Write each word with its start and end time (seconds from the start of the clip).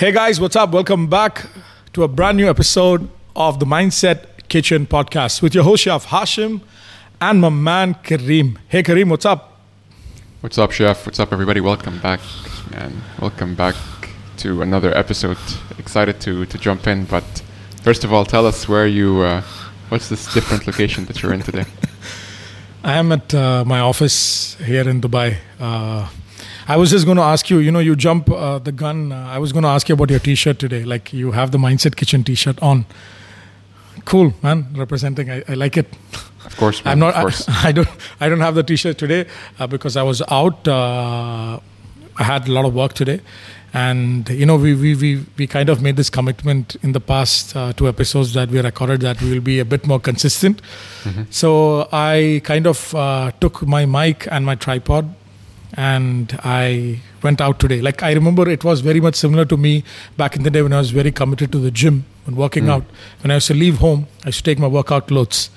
Hey 0.00 0.12
guys, 0.12 0.40
what's 0.40 0.56
up? 0.56 0.70
Welcome 0.70 1.08
back 1.08 1.50
to 1.92 2.04
a 2.04 2.08
brand 2.08 2.38
new 2.38 2.48
episode 2.48 3.10
of 3.36 3.60
the 3.60 3.66
Mindset 3.66 4.48
Kitchen 4.48 4.86
podcast 4.86 5.42
with 5.42 5.54
your 5.54 5.62
host 5.62 5.82
Chef 5.82 6.06
Hashim 6.06 6.62
and 7.20 7.42
my 7.42 7.50
man 7.50 7.92
Kareem. 7.96 8.56
Hey 8.68 8.82
Kareem, 8.82 9.10
what's 9.10 9.26
up? 9.26 9.60
What's 10.40 10.56
up, 10.56 10.72
Chef? 10.72 11.04
What's 11.04 11.20
up, 11.20 11.34
everybody? 11.34 11.60
Welcome 11.60 12.00
back, 12.00 12.20
and 12.72 13.02
welcome 13.20 13.54
back 13.54 13.74
to 14.38 14.62
another 14.62 14.96
episode. 14.96 15.36
Excited 15.78 16.18
to 16.22 16.46
to 16.46 16.56
jump 16.56 16.86
in, 16.86 17.04
but 17.04 17.42
first 17.82 18.02
of 18.02 18.10
all, 18.10 18.24
tell 18.24 18.46
us 18.46 18.66
where 18.66 18.86
you. 18.86 19.20
Uh, 19.20 19.42
what's 19.90 20.08
this 20.08 20.32
different 20.32 20.66
location 20.66 21.04
that 21.08 21.20
you're 21.20 21.34
in 21.34 21.42
today? 21.42 21.66
I 22.84 22.94
am 22.94 23.12
at 23.12 23.34
uh, 23.34 23.66
my 23.66 23.80
office 23.80 24.54
here 24.64 24.88
in 24.88 25.02
Dubai. 25.02 25.36
Uh, 25.60 26.08
I 26.68 26.76
was 26.76 26.90
just 26.90 27.04
going 27.04 27.16
to 27.16 27.22
ask 27.22 27.50
you, 27.50 27.58
you 27.58 27.70
know, 27.72 27.78
you 27.80 27.96
jump 27.96 28.30
uh, 28.30 28.58
the 28.58 28.72
gun. 28.72 29.12
Uh, 29.12 29.26
I 29.28 29.38
was 29.38 29.52
going 29.52 29.62
to 29.64 29.68
ask 29.68 29.88
you 29.88 29.94
about 29.94 30.10
your 30.10 30.18
t-shirt 30.20 30.58
today. 30.58 30.84
Like 30.84 31.12
you 31.12 31.32
have 31.32 31.50
the 31.50 31.58
Mindset 31.58 31.96
Kitchen 31.96 32.22
t-shirt 32.24 32.60
on. 32.62 32.86
Cool, 34.04 34.32
man. 34.42 34.66
Representing, 34.74 35.30
I, 35.30 35.42
I 35.48 35.54
like 35.54 35.76
it. 35.76 35.86
Of 36.44 36.56
course, 36.56 36.84
man, 36.84 36.92
I'm 36.92 36.98
not. 37.00 37.14
Of 37.14 37.20
course. 37.22 37.48
I, 37.48 37.68
I 37.68 37.72
don't. 37.72 37.88
I 38.20 38.28
don't 38.28 38.40
have 38.40 38.54
the 38.54 38.62
t-shirt 38.62 38.98
today 38.98 39.26
uh, 39.58 39.66
because 39.66 39.96
I 39.96 40.02
was 40.02 40.22
out. 40.28 40.66
Uh, 40.66 41.60
I 42.16 42.22
had 42.24 42.48
a 42.48 42.52
lot 42.52 42.64
of 42.64 42.74
work 42.74 42.94
today, 42.94 43.20
and 43.74 44.28
you 44.30 44.46
know, 44.46 44.56
we 44.56 44.74
we 44.74 44.94
we, 44.94 45.26
we 45.36 45.46
kind 45.46 45.68
of 45.68 45.82
made 45.82 45.96
this 45.96 46.08
commitment 46.10 46.76
in 46.82 46.92
the 46.92 47.00
past 47.00 47.54
uh, 47.54 47.72
two 47.74 47.88
episodes 47.88 48.32
that 48.34 48.48
we 48.48 48.60
recorded 48.60 49.00
that 49.02 49.20
we 49.20 49.30
will 49.32 49.40
be 49.42 49.58
a 49.58 49.64
bit 49.64 49.86
more 49.86 50.00
consistent. 50.00 50.62
Mhm. 51.04 51.26
So 51.30 51.88
I 51.92 52.40
kind 52.44 52.66
of 52.66 52.94
uh, 52.94 53.32
took 53.40 53.66
my 53.66 53.84
mic 53.86 54.26
and 54.30 54.44
my 54.46 54.54
tripod, 54.54 55.14
and 55.76 56.38
I 56.44 57.00
went 57.22 57.40
out 57.40 57.58
today. 57.60 57.80
Like 57.80 58.02
I 58.02 58.12
remember, 58.12 58.48
it 58.48 58.64
was 58.64 58.80
very 58.80 59.00
much 59.00 59.14
similar 59.14 59.44
to 59.46 59.56
me 59.56 59.84
back 60.16 60.36
in 60.36 60.42
the 60.42 60.50
day 60.50 60.62
when 60.62 60.72
I 60.72 60.78
was 60.78 60.90
very 60.90 61.12
committed 61.12 61.52
to 61.52 61.58
the 61.58 61.70
gym 61.70 62.04
and 62.26 62.36
working 62.36 62.64
Mm. 62.64 62.70
out. 62.70 62.84
When 63.22 63.30
I 63.30 63.34
used 63.34 63.46
to 63.48 63.54
leave 63.54 63.78
home, 63.78 64.06
I 64.24 64.28
used 64.28 64.38
to 64.38 64.44
take 64.44 64.58
my 64.58 64.66
workout 64.66 65.06
clothes. 65.08 65.50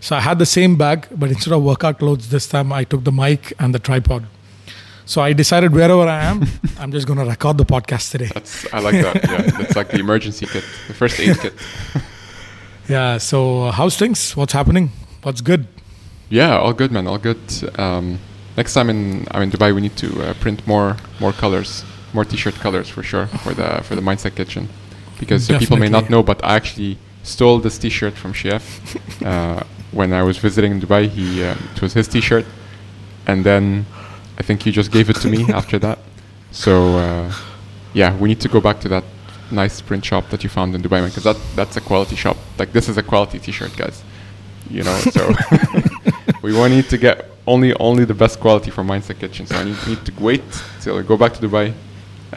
So 0.00 0.14
I 0.16 0.20
had 0.20 0.38
the 0.38 0.46
same 0.46 0.76
bag, 0.76 1.06
but 1.10 1.30
instead 1.30 1.52
of 1.54 1.62
workout 1.62 1.98
clothes, 1.98 2.28
this 2.28 2.46
time 2.46 2.72
I 2.72 2.84
took 2.84 3.04
the 3.04 3.12
mic 3.12 3.52
and 3.58 3.74
the 3.74 3.78
tripod. 3.78 4.26
So 5.06 5.22
I 5.22 5.32
decided 5.32 5.72
wherever 5.72 6.02
I 6.02 6.24
am, 6.24 6.42
I'm 6.78 6.92
just 6.92 7.06
going 7.06 7.18
to 7.18 7.24
record 7.24 7.58
the 7.58 7.64
podcast 7.64 8.10
today. 8.10 8.30
That's 8.34 8.66
I 8.72 8.80
like 8.80 9.00
that. 9.02 9.14
Yeah, 9.24 9.42
that's 9.58 9.76
like 9.76 9.90
the 9.90 10.00
emergency 10.00 10.46
kit, 10.46 10.64
the 10.88 10.94
first 10.94 11.18
aid 11.20 11.38
kit. 11.40 11.54
Yeah. 12.88 13.18
So 13.18 13.64
uh, 13.64 13.72
how's 13.72 13.96
things? 13.96 14.36
What's 14.36 14.52
happening? 14.52 14.90
What's 15.22 15.40
good? 15.40 15.66
Yeah, 16.28 16.56
all 16.58 16.72
good, 16.72 16.92
man. 16.92 17.06
All 17.08 17.18
good. 17.18 17.38
Um, 17.78 18.18
next 18.56 18.74
time 18.74 18.90
in 18.90 19.26
I'm 19.30 19.42
in 19.42 19.50
Dubai, 19.50 19.74
we 19.74 19.80
need 19.80 19.96
to 19.96 20.08
uh, 20.22 20.34
print 20.34 20.66
more 20.66 20.96
more 21.20 21.32
colors, 21.32 21.84
more 22.12 22.24
T-shirt 22.24 22.54
colors 22.54 22.88
for 22.88 23.02
sure 23.02 23.26
for 23.26 23.54
the 23.54 23.82
for 23.82 23.94
the 23.94 24.02
Mindset 24.02 24.34
Kitchen, 24.34 24.68
because 25.18 25.50
uh, 25.50 25.58
people 25.58 25.76
may 25.76 25.88
not 25.88 26.10
know, 26.10 26.22
but 26.22 26.42
I 26.44 26.56
actually 26.56 26.98
stole 27.22 27.58
this 27.58 27.78
T-shirt 27.78 28.14
from 28.14 28.32
Chef 28.32 28.64
uh, 29.24 29.62
when 29.92 30.12
I 30.12 30.22
was 30.22 30.38
visiting 30.38 30.72
in 30.72 30.80
Dubai. 30.80 31.08
He 31.08 31.44
um, 31.44 31.58
it 31.74 31.82
was 31.82 31.92
his 31.92 32.08
T-shirt, 32.08 32.46
and 33.26 33.44
then 33.44 33.86
I 34.38 34.42
think 34.42 34.62
he 34.62 34.70
just 34.70 34.90
gave 34.90 35.10
it 35.10 35.16
to 35.16 35.28
me 35.28 35.52
after 35.60 35.78
that. 35.80 35.98
So 36.50 36.96
uh, 36.96 37.32
yeah, 37.94 38.16
we 38.16 38.28
need 38.28 38.40
to 38.40 38.48
go 38.48 38.60
back 38.60 38.80
to 38.80 38.88
that 38.88 39.04
nice 39.50 39.80
print 39.80 40.04
shop 40.04 40.28
that 40.30 40.42
you 40.42 40.50
found 40.50 40.74
in 40.74 40.82
Dubai, 40.82 41.00
man, 41.02 41.10
because 41.10 41.24
that 41.24 41.38
that's 41.54 41.76
a 41.76 41.80
quality 41.80 42.16
shop. 42.16 42.36
Like 42.58 42.72
this 42.72 42.88
is 42.88 42.96
a 42.96 43.02
quality 43.02 43.38
T-shirt, 43.38 43.76
guys. 43.76 44.02
You 44.68 44.82
know, 44.82 44.96
so 44.98 45.32
we 46.42 46.52
want 46.52 46.72
need 46.72 46.88
to 46.88 46.98
get 46.98 47.35
only 47.46 47.74
only 47.74 48.04
the 48.04 48.14
best 48.14 48.40
quality 48.40 48.70
from 48.70 48.88
Mindset 48.88 49.18
Kitchen. 49.18 49.46
So 49.46 49.56
I 49.56 49.64
need, 49.64 49.76
need 49.86 50.04
to 50.06 50.12
wait 50.20 50.42
till 50.80 50.98
I 50.98 51.02
go 51.02 51.16
back 51.16 51.32
to 51.34 51.40
Dubai 51.48 51.72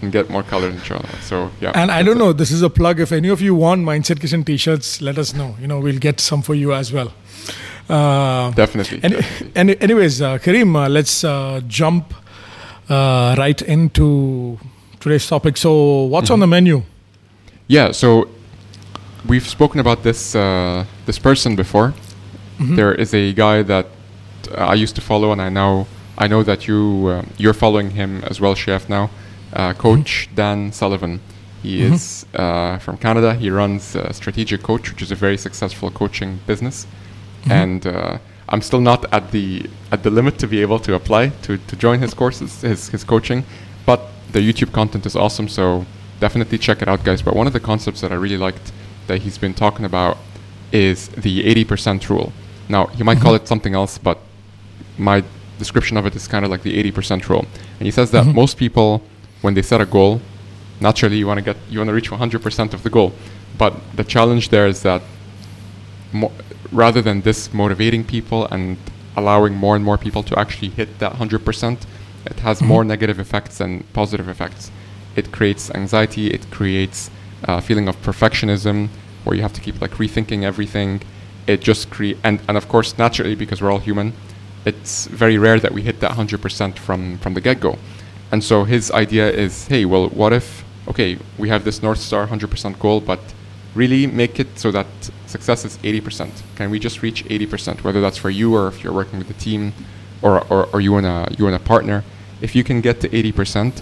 and 0.02 0.12
get 0.12 0.30
more 0.30 0.44
colors, 0.44 0.74
inshallah. 0.76 1.10
So 1.22 1.50
yeah. 1.62 1.72
And 1.76 1.92
I 1.92 2.04
don't 2.04 2.16
it. 2.18 2.20
know. 2.20 2.34
This 2.34 2.52
is 2.52 2.62
a 2.62 2.70
plug. 2.70 3.00
If 3.00 3.12
any 3.12 3.30
of 3.30 3.42
you 3.42 3.56
want 3.56 3.82
Mindset 3.84 4.20
Kitchen 4.22 4.44
T-shirts, 4.44 5.02
let 5.02 5.18
us 5.18 5.34
know. 5.34 5.56
You 5.60 5.68
know, 5.68 5.80
we'll 5.80 6.00
get 6.00 6.20
some 6.20 6.42
for 6.42 6.56
you 6.56 6.74
as 6.74 6.92
well. 6.94 7.12
Uh, 7.90 8.52
Definitely. 8.52 9.00
Any, 9.04 9.16
any, 9.56 9.82
anyways, 9.82 10.22
uh, 10.22 10.38
Kareem, 10.38 10.76
uh, 10.76 10.88
let's 10.88 11.24
uh, 11.24 11.60
jump 11.68 12.14
uh, 12.88 13.36
right 13.38 13.60
into 13.64 14.60
today's 15.00 15.26
topic. 15.28 15.58
So, 15.58 16.04
what's 16.04 16.30
on 16.30 16.40
the 16.40 16.48
menu? 16.48 16.84
Yeah, 17.68 17.92
so 17.92 18.30
we've 19.28 19.48
spoken 19.48 19.80
about 19.80 20.04
this 20.04 20.36
uh, 20.36 20.86
this 21.08 21.18
person 21.20 21.56
before. 21.56 21.94
Mhm. 22.60 22.76
There 22.76 22.94
is 22.94 23.14
a 23.14 23.34
guy 23.34 23.64
that 23.64 23.88
I 24.58 24.74
used 24.76 24.96
to 24.96 25.02
follow, 25.02 25.32
and 25.32 25.42
I 25.42 25.50
now 25.50 25.88
I 26.18 26.28
know 26.28 26.44
that 26.44 26.68
you 26.68 27.08
uh, 27.08 27.22
you're 27.38 27.54
following 27.54 27.92
him 27.92 28.24
as 28.30 28.40
well, 28.42 28.56
chef. 28.56 28.90
Now, 28.90 29.10
uh, 29.54 29.74
Coach 29.74 30.30
Dan 30.36 30.72
Sullivan. 30.72 31.20
He 31.64 31.82
Mhm. 31.82 31.94
is 31.94 32.26
uh, 32.36 32.78
from 32.80 32.96
Canada. 32.98 33.34
He 33.34 33.50
runs 33.52 33.96
uh, 33.96 34.12
Strategic 34.14 34.64
Coach, 34.64 34.90
which 34.92 35.02
is 35.02 35.12
a 35.12 35.16
very 35.16 35.38
successful 35.38 35.92
coaching 35.92 36.40
business. 36.48 36.88
Mhm. 37.46 37.52
And 37.52 37.88
uh, 37.88 38.18
I'm 38.48 38.62
still 38.62 38.82
not 38.82 39.06
at 39.12 39.32
the 39.32 39.66
at 39.92 40.04
the 40.04 40.10
limit 40.10 40.38
to 40.40 40.48
be 40.48 40.62
able 40.62 40.80
to 40.80 40.94
apply 40.96 41.24
to, 41.44 41.58
to 41.58 41.76
join 41.76 42.00
his 42.00 42.14
courses, 42.14 42.62
his 42.62 42.90
his 42.90 43.04
coaching. 43.04 43.44
But 43.86 44.00
the 44.32 44.40
YouTube 44.40 44.72
content 44.72 45.06
is 45.06 45.16
awesome, 45.16 45.48
so 45.50 45.86
definitely 46.22 46.58
check 46.58 46.82
it 46.82 46.88
out, 46.88 47.04
guys. 47.04 47.22
But 47.22 47.36
one 47.36 47.48
of 47.48 47.54
the 47.54 47.60
concepts 47.60 48.00
that 48.02 48.12
I 48.12 48.16
really 48.16 48.38
liked 48.38 48.72
that 49.08 49.22
he's 49.24 49.38
been 49.38 49.54
talking 49.54 49.86
about 49.86 50.18
is 50.72 51.08
the 51.10 51.44
80% 51.46 52.10
rule. 52.10 52.32
Now, 52.70 52.90
you 52.98 53.04
might 53.04 53.20
call 53.20 53.34
Mhm. 53.34 53.42
it 53.42 53.48
something 53.48 53.74
else, 53.74 53.98
but 53.98 54.18
my 55.00 55.24
description 55.58 55.98
of 55.98 56.06
it 56.06 56.16
is 56.16 56.28
kind 56.28 56.46
of 56.46 56.52
like 56.52 56.64
the 56.64 56.78
80% 56.92 57.28
rule. 57.30 57.46
And 57.80 57.86
he 57.86 57.92
says 57.92 58.12
that 58.12 58.26
Mhm. 58.26 58.34
most 58.36 58.58
people, 58.58 59.02
when 59.42 59.54
they 59.56 59.62
set 59.62 59.82
a 59.82 59.86
goal, 59.86 60.22
naturally 60.80 61.18
you 61.18 61.28
want 61.28 61.38
to 61.40 61.44
get 61.44 61.58
you 61.70 61.80
want 61.80 61.90
to 61.90 61.94
reach 61.94 62.12
100% 62.12 62.74
of 62.74 62.84
the 62.84 62.90
goal. 62.90 63.14
But 63.58 63.74
the 63.96 64.04
challenge 64.04 64.50
there 64.50 64.68
is 64.68 64.82
that 64.84 65.02
mo- 66.14 66.32
rather 66.72 67.02
than 67.02 67.22
this 67.22 67.54
motivating 67.54 68.04
people 68.04 68.46
and 68.52 68.78
allowing 69.18 69.56
more 69.56 69.76
and 69.76 69.84
more 69.84 69.98
people 69.98 70.24
to 70.24 70.38
actually 70.40 70.70
hit 70.70 71.00
that 71.00 71.14
100%, 71.16 71.86
it 72.26 72.40
has 72.42 72.60
Mhm. 72.62 72.68
more 72.68 72.84
negative 72.84 73.20
effects 73.20 73.58
than 73.58 73.84
positive 73.94 74.30
effects. 74.30 74.72
It 75.16 75.32
creates 75.32 75.70
anxiety, 75.72 76.28
it 76.28 76.50
creates 76.52 77.10
a 77.44 77.62
feeling 77.62 77.88
of 77.88 77.96
perfectionism 78.02 78.90
where 79.24 79.36
you 79.36 79.42
have 79.42 79.54
to 79.54 79.62
keep 79.62 79.82
like 79.82 79.96
rethinking 79.98 80.44
everything. 80.44 81.02
It 81.48 81.62
just 81.62 81.90
create 81.90 82.18
and, 82.24 82.40
and 82.48 82.56
of 82.58 82.68
course 82.68 82.94
naturally 82.98 83.36
because 83.36 83.62
we're 83.62 83.72
all 83.72 83.80
human, 83.80 84.14
it's 84.66 85.08
very 85.08 85.38
rare 85.38 85.60
that 85.60 85.72
we 85.72 85.82
hit 85.82 86.00
that 86.02 86.12
100% 86.12 86.78
from 86.78 87.18
from 87.20 87.34
the 87.34 87.42
get-go. 87.42 87.78
And 88.32 88.44
so 88.44 88.64
his 88.64 88.92
idea 88.92 89.30
is, 89.32 89.68
hey, 89.68 89.86
well, 89.86 90.10
what 90.10 90.34
if 90.34 90.64
okay, 90.90 91.18
we 91.38 91.50
have 91.50 91.64
this 91.64 91.82
North 91.84 92.00
Star 92.00 92.28
100% 92.28 92.80
goal, 92.80 93.00
but 93.00 93.20
really 93.76 94.08
make 94.08 94.40
it 94.40 94.58
so 94.58 94.72
that 94.72 94.88
success 95.28 95.64
is 95.64 95.78
80%. 95.78 96.42
Can 96.56 96.72
we 96.72 96.80
just 96.80 97.02
reach 97.02 97.24
80%, 97.26 97.84
whether 97.84 98.02
that's 98.02 98.18
for 98.18 98.32
you 98.32 98.56
or 98.56 98.68
if 98.68 98.84
you're 98.84 98.94
working 98.94 99.20
with 99.20 99.30
a 99.30 99.34
team 99.34 99.74
or, 100.22 100.44
or, 100.52 100.66
or 100.74 100.82
you 100.82 100.98
and 100.98 101.06
a 101.06 101.28
you 101.38 101.46
and 101.46 101.56
a 101.56 101.60
partner? 101.60 102.04
If 102.42 102.56
you 102.56 102.64
can 102.64 102.82
get 102.82 103.02
to 103.02 103.10
80%, 103.10 103.82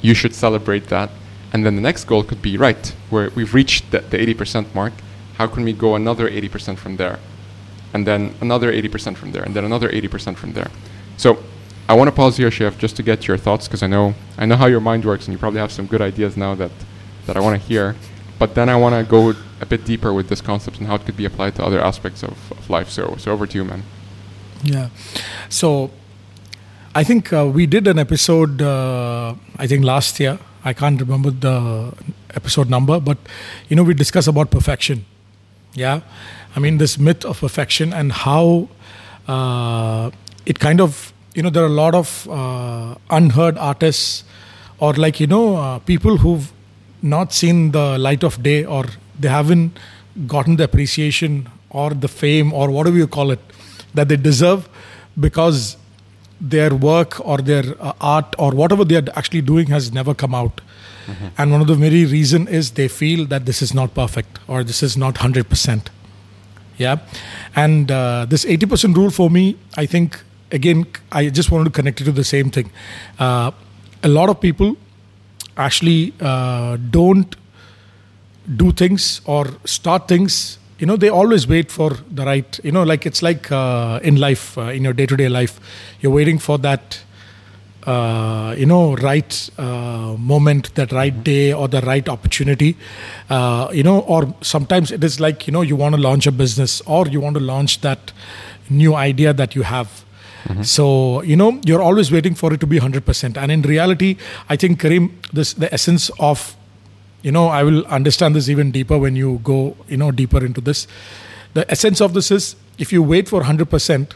you 0.00 0.14
should 0.14 0.34
celebrate 0.34 0.88
that. 0.88 1.10
And 1.52 1.64
then 1.64 1.74
the 1.76 1.82
next 1.82 2.04
goal 2.04 2.22
could 2.22 2.42
be 2.42 2.56
right, 2.56 2.94
where 3.10 3.30
we've 3.30 3.54
reached 3.54 3.90
the, 3.90 4.00
the 4.00 4.18
80% 4.18 4.74
mark. 4.74 4.92
How 5.38 5.46
can 5.46 5.64
we 5.64 5.72
go 5.72 5.94
another 5.94 6.28
80% 6.28 6.76
from 6.76 6.96
there? 6.96 7.18
And 7.92 8.06
then 8.06 8.34
another 8.40 8.72
80% 8.72 9.16
from 9.16 9.32
there, 9.32 9.42
and 9.42 9.54
then 9.54 9.64
another 9.64 9.88
80% 9.88 10.36
from 10.36 10.52
there. 10.52 10.70
So 11.16 11.42
I 11.88 11.94
want 11.94 12.08
to 12.08 12.12
pause 12.12 12.36
here, 12.36 12.50
Chef, 12.50 12.76
just 12.78 12.96
to 12.96 13.02
get 13.02 13.26
your 13.26 13.38
thoughts, 13.38 13.66
because 13.66 13.82
I 13.82 13.86
know 13.86 14.14
I 14.36 14.44
know 14.44 14.56
how 14.56 14.66
your 14.66 14.80
mind 14.80 15.04
works, 15.04 15.26
and 15.26 15.32
you 15.32 15.38
probably 15.38 15.60
have 15.60 15.72
some 15.72 15.86
good 15.86 16.02
ideas 16.02 16.36
now 16.36 16.54
that, 16.56 16.70
that 17.26 17.36
I 17.36 17.40
want 17.40 17.60
to 17.60 17.66
hear. 17.66 17.96
But 18.38 18.54
then 18.54 18.68
I 18.68 18.76
want 18.76 18.94
to 18.94 19.10
go 19.10 19.34
a 19.60 19.66
bit 19.66 19.84
deeper 19.84 20.12
with 20.12 20.28
this 20.28 20.40
concept 20.40 20.78
and 20.78 20.86
how 20.86 20.96
it 20.96 21.04
could 21.04 21.16
be 21.16 21.24
applied 21.24 21.54
to 21.56 21.64
other 21.64 21.80
aspects 21.80 22.22
of, 22.22 22.52
of 22.52 22.70
life. 22.70 22.90
So, 22.90 23.16
so 23.18 23.32
over 23.32 23.46
to 23.46 23.58
you, 23.58 23.64
man. 23.64 23.82
Yeah. 24.62 24.90
So, 25.48 25.90
I 26.94 27.04
think 27.04 27.32
uh, 27.32 27.50
we 27.52 27.66
did 27.66 27.86
an 27.86 27.98
episode. 27.98 28.60
Uh, 28.62 29.34
I 29.56 29.66
think 29.66 29.84
last 29.84 30.20
year. 30.20 30.38
I 30.64 30.72
can't 30.72 31.00
remember 31.00 31.30
the 31.30 31.92
episode 32.34 32.68
number, 32.68 33.00
but 33.00 33.18
you 33.68 33.76
know 33.76 33.84
we 33.84 33.94
discussed 33.94 34.28
about 34.28 34.50
perfection. 34.50 35.06
Yeah, 35.72 36.00
I 36.56 36.60
mean 36.60 36.78
this 36.78 36.98
myth 36.98 37.24
of 37.24 37.40
perfection 37.40 37.92
and 37.92 38.12
how 38.12 38.68
uh, 39.26 40.10
it 40.46 40.58
kind 40.58 40.80
of 40.80 41.12
you 41.34 41.42
know 41.42 41.50
there 41.50 41.62
are 41.62 41.66
a 41.66 41.80
lot 41.84 41.94
of 41.94 42.28
uh, 42.28 42.94
unheard 43.10 43.58
artists 43.58 44.24
or 44.78 44.94
like 44.94 45.20
you 45.20 45.26
know 45.26 45.56
uh, 45.56 45.78
people 45.80 46.16
who've 46.18 46.52
not 47.02 47.32
seen 47.32 47.72
the 47.72 47.98
light 47.98 48.24
of 48.24 48.42
day 48.42 48.64
or 48.64 48.86
they 49.18 49.28
haven't 49.28 49.78
gotten 50.26 50.56
the 50.56 50.64
appreciation 50.64 51.48
or 51.70 51.90
the 51.90 52.08
fame 52.08 52.52
or 52.52 52.70
whatever 52.70 52.96
you 52.96 53.06
call 53.06 53.30
it 53.30 53.40
that 53.94 54.08
they 54.08 54.16
deserve 54.16 54.68
because 55.18 55.76
their 56.40 56.74
work 56.74 57.20
or 57.24 57.38
their 57.38 57.64
uh, 57.80 57.92
art 58.00 58.34
or 58.38 58.52
whatever 58.52 58.84
they 58.84 58.96
are 58.96 59.04
actually 59.16 59.40
doing 59.42 59.66
has 59.68 59.92
never 59.92 60.14
come 60.14 60.34
out. 60.34 60.60
And 61.38 61.50
one 61.50 61.62
of 61.62 61.66
the 61.68 61.74
very 61.74 62.04
reason 62.04 62.46
is 62.48 62.72
they 62.72 62.86
feel 62.86 63.24
that 63.26 63.46
this 63.46 63.62
is 63.62 63.72
not 63.72 63.94
perfect 63.94 64.38
or 64.46 64.62
this 64.62 64.82
is 64.82 64.94
not 64.96 65.14
100% 65.14 65.86
yeah. 66.78 66.98
And 67.54 67.90
uh, 67.90 68.26
this 68.28 68.44
80% 68.44 68.96
rule 68.96 69.10
for 69.10 69.28
me 69.30 69.56
i 69.76 69.86
think 69.86 70.20
again 70.52 70.86
i 71.12 71.28
just 71.28 71.50
wanted 71.50 71.64
to 71.64 71.70
connect 71.70 72.00
it 72.00 72.04
to 72.04 72.12
the 72.12 72.24
same 72.24 72.50
thing. 72.50 72.70
Uh, 73.18 73.50
a 74.02 74.08
lot 74.08 74.28
of 74.28 74.40
people 74.40 74.76
actually 75.56 76.14
uh, 76.20 76.76
don't 76.90 77.34
do 78.56 78.72
things 78.72 79.20
or 79.26 79.46
start 79.64 80.08
things. 80.08 80.58
You 80.78 80.86
know 80.86 80.96
they 80.96 81.08
always 81.08 81.48
wait 81.48 81.72
for 81.72 81.90
the 82.10 82.24
right 82.24 82.60
you 82.62 82.70
know 82.70 82.84
like 82.84 83.04
it's 83.04 83.20
like 83.20 83.50
uh, 83.50 83.98
in 84.02 84.16
life 84.16 84.56
uh, 84.56 84.70
in 84.70 84.84
your 84.84 84.92
day-to-day 84.92 85.28
life 85.28 85.58
you're 86.00 86.12
waiting 86.12 86.38
for 86.38 86.56
that 86.58 87.00
uh, 87.92 88.54
you 88.58 88.66
know 88.66 88.96
right 88.96 89.36
uh, 89.58 90.14
moment 90.32 90.74
that 90.74 90.92
right 90.92 91.22
day 91.24 91.52
or 91.52 91.68
the 91.68 91.80
right 91.82 92.08
opportunity 92.08 92.76
uh, 93.30 93.68
you 93.72 93.82
know 93.82 94.00
or 94.00 94.34
sometimes 94.40 94.90
it 94.96 95.02
is 95.02 95.18
like 95.20 95.46
you 95.46 95.52
know 95.52 95.62
you 95.62 95.76
want 95.84 95.94
to 95.94 96.00
launch 96.00 96.26
a 96.26 96.32
business 96.32 96.80
or 96.82 97.06
you 97.06 97.20
want 97.20 97.34
to 97.40 97.44
launch 97.52 97.80
that 97.80 98.12
new 98.68 98.94
idea 98.94 99.32
that 99.32 99.54
you 99.54 99.62
have. 99.62 100.04
So 100.62 101.22
you 101.22 101.36
know 101.36 101.60
you're 101.64 101.82
always 101.82 102.10
waiting 102.10 102.34
for 102.34 102.52
it 102.54 102.60
to 102.60 102.66
be 102.66 102.78
100% 102.80 103.36
and 103.36 103.52
in 103.52 103.62
reality 103.70 104.16
i 104.48 104.56
think 104.56 104.80
kareem 104.84 105.08
this 105.38 105.52
the 105.64 105.68
essence 105.78 106.06
of 106.28 106.44
you 107.22 107.32
know 107.36 107.48
i 107.48 107.62
will 107.62 107.84
understand 107.98 108.34
this 108.38 108.48
even 108.48 108.70
deeper 108.76 108.98
when 109.04 109.14
you 109.22 109.40
go 109.50 109.76
you 109.88 109.98
know 109.98 110.10
deeper 110.10 110.44
into 110.44 110.62
this. 110.70 110.86
The 111.58 111.70
essence 111.70 112.00
of 112.00 112.14
this 112.14 112.30
is 112.30 112.56
if 112.78 112.92
you 112.92 113.02
wait 113.02 113.28
for 113.28 113.42
100% 113.42 114.12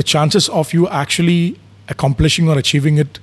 the 0.00 0.02
chances 0.02 0.48
of 0.48 0.72
you 0.72 0.88
actually 0.88 1.58
accomplishing 1.88 2.48
or 2.48 2.58
achieving 2.58 2.98
it 2.98 3.18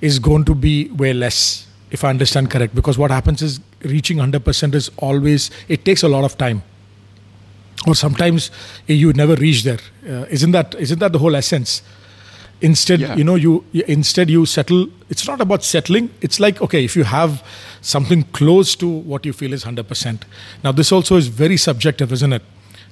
is 0.00 0.18
going 0.18 0.44
to 0.44 0.54
be 0.54 0.88
way 0.90 1.12
less 1.12 1.66
if 1.90 2.04
i 2.04 2.08
understand 2.08 2.50
correct. 2.50 2.74
Because 2.74 2.96
what 2.96 3.10
happens 3.10 3.42
is 3.42 3.60
reaching 3.82 4.18
100% 4.18 4.74
is 4.74 4.90
always 4.98 5.50
it 5.68 5.84
takes 5.84 6.02
a 6.04 6.08
lot 6.08 6.24
of 6.24 6.38
time. 6.38 6.62
Or 7.86 7.94
sometimes 7.94 8.50
you 8.86 9.12
never 9.12 9.34
reach 9.36 9.64
there. 9.64 9.78
Uh, 10.08 10.26
isn't 10.30 10.52
that 10.52 10.74
isn't 10.78 10.98
that 11.00 11.12
the 11.12 11.18
whole 11.18 11.34
essence? 11.34 11.82
Instead 12.60 13.00
Yeah. 13.00 13.16
you 13.16 13.24
know 13.24 13.34
you 13.36 13.64
you- 13.72 13.84
instead 13.88 14.30
you 14.30 14.44
settle 14.46 14.88
it's 15.08 15.26
not 15.26 15.40
about 15.40 15.64
settling. 15.64 16.10
It's 16.20 16.38
like 16.38 16.60
okay 16.62 16.84
if 16.84 16.94
you 16.94 17.04
have 17.04 17.42
something 17.80 18.22
close 18.32 18.74
to 18.76 18.86
what 18.86 19.24
you 19.26 19.32
feel 19.32 19.52
is 19.54 19.64
100% 19.64 20.20
now 20.62 20.70
this 20.72 20.92
also 20.92 21.16
is 21.16 21.26
very 21.28 21.56
subjective 21.56 22.12
isn't 22.12 22.32
it? 22.34 22.42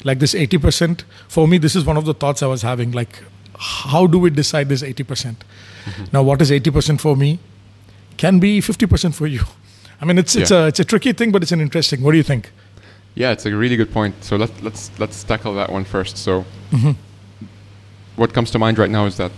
Like 0.04 0.18
this 0.20 0.34
80% 0.34 1.04
for 1.28 1.46
me 1.46 1.58
this 1.58 1.76
is 1.76 1.84
one 1.84 1.96
of 1.98 2.04
the 2.06 2.14
thoughts 2.14 2.42
i 2.42 2.46
was 2.46 2.62
having 2.62 2.92
like 2.92 3.22
how 3.58 4.06
do 4.06 4.18
we 4.18 4.30
decide 4.30 4.68
this 4.68 4.82
80% 4.82 5.04
mm-hmm. 5.04 6.04
now 6.12 6.22
what 6.22 6.40
is 6.40 6.50
80% 6.50 7.00
for 7.00 7.16
me 7.16 7.38
can 8.16 8.38
be 8.38 8.60
50% 8.60 9.14
for 9.14 9.26
you 9.26 9.40
i 10.00 10.04
mean 10.04 10.18
it's 10.18 10.36
it's 10.36 10.50
Yeah. 10.50 10.64
a 10.64 10.66
it's 10.68 10.80
a 10.80 10.84
tricky 10.84 11.12
thing 11.12 11.32
but 11.32 11.42
it's 11.42 11.52
an 11.52 11.60
interesting 11.60 12.02
what 12.02 12.12
do 12.12 12.18
you 12.18 12.28
think 12.34 12.50
Yeah, 13.14 13.32
it's 13.32 13.46
a 13.46 13.50
really 13.50 13.76
good 13.76 13.90
point. 13.92 14.14
So 14.22 14.36
let, 14.36 14.50
let's 14.62 14.90
let's 15.02 15.24
tackle 15.24 15.52
that 15.60 15.72
one 15.72 15.84
first. 15.84 16.16
So, 16.16 16.44
mm-hmm. 16.70 16.92
what 18.16 18.32
comes 18.32 18.50
to 18.50 18.58
mind 18.58 18.78
right 18.78 18.90
now 18.90 19.06
is 19.06 19.16
that 19.16 19.32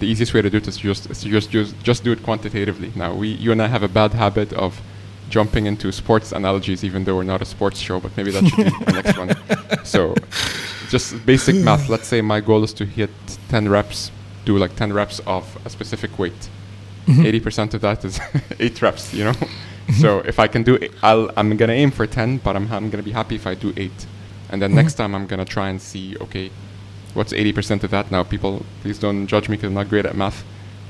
the 0.00 0.06
easiest 0.06 0.34
way 0.34 0.42
to 0.42 0.50
do 0.50 0.58
it 0.58 0.68
is 0.68 0.76
just 0.76 1.10
is 1.10 1.20
to 1.22 1.28
just 1.30 1.50
just 1.50 1.74
just 1.82 2.04
do 2.04 2.12
it 2.12 2.22
quantitatively. 2.22 2.90
Now, 2.94 3.14
we 3.14 3.28
you 3.28 3.52
and 3.52 3.62
I 3.62 3.68
have 3.68 3.82
a 3.82 3.88
bad 3.88 4.12
habit 4.12 4.52
of 4.52 4.80
jumping 5.28 5.66
into 5.66 5.92
sports 5.92 6.32
analogies, 6.32 6.84
even 6.84 7.04
though 7.04 7.16
we're 7.16 7.24
not 7.24 7.42
a 7.42 7.44
sports 7.44 7.78
show. 7.78 8.00
But 8.00 8.16
maybe 8.16 8.30
that 8.30 8.46
should 8.46 8.56
be 8.56 8.84
the 8.84 8.92
next 8.92 9.18
one. 9.18 9.36
So, 9.84 10.14
just 10.90 11.24
basic 11.24 11.56
math. 11.56 11.88
Let's 11.88 12.06
say 12.06 12.20
my 12.20 12.40
goal 12.40 12.62
is 12.62 12.74
to 12.74 12.84
hit 12.84 13.10
10 13.48 13.68
reps, 13.70 14.10
do 14.44 14.58
like 14.58 14.76
10 14.76 14.92
reps 14.92 15.20
of 15.20 15.56
a 15.64 15.70
specific 15.70 16.18
weight. 16.18 16.50
Mm-hmm. 17.06 17.22
80% 17.22 17.74
of 17.74 17.80
that 17.80 18.04
is 18.04 18.20
8 18.60 18.82
reps, 18.82 19.14
you 19.14 19.24
know? 19.24 19.32
so 19.98 20.18
if 20.20 20.38
I 20.38 20.46
can 20.46 20.62
do 20.62 20.74
it, 20.74 20.92
I'll, 21.02 21.30
I'm 21.36 21.56
going 21.56 21.68
to 21.68 21.74
aim 21.74 21.90
for 21.90 22.06
10, 22.06 22.38
but 22.38 22.54
I'm, 22.54 22.64
I'm 22.64 22.90
going 22.90 23.02
to 23.02 23.02
be 23.02 23.12
happy 23.12 23.36
if 23.36 23.46
I 23.46 23.54
do 23.54 23.72
8. 23.76 23.90
And 24.50 24.60
then 24.60 24.70
mm-hmm. 24.70 24.76
next 24.76 24.94
time 24.94 25.14
I'm 25.14 25.26
going 25.26 25.38
to 25.38 25.50
try 25.50 25.68
and 25.68 25.80
see, 25.80 26.16
okay, 26.18 26.50
what's 27.14 27.32
80% 27.32 27.84
of 27.84 27.90
that? 27.90 28.10
Now, 28.10 28.24
people, 28.24 28.64
please 28.82 28.98
don't 28.98 29.26
judge 29.26 29.48
me 29.48 29.56
because 29.56 29.68
I'm 29.68 29.74
not 29.74 29.88
great 29.88 30.04
at 30.04 30.16
math. 30.16 30.44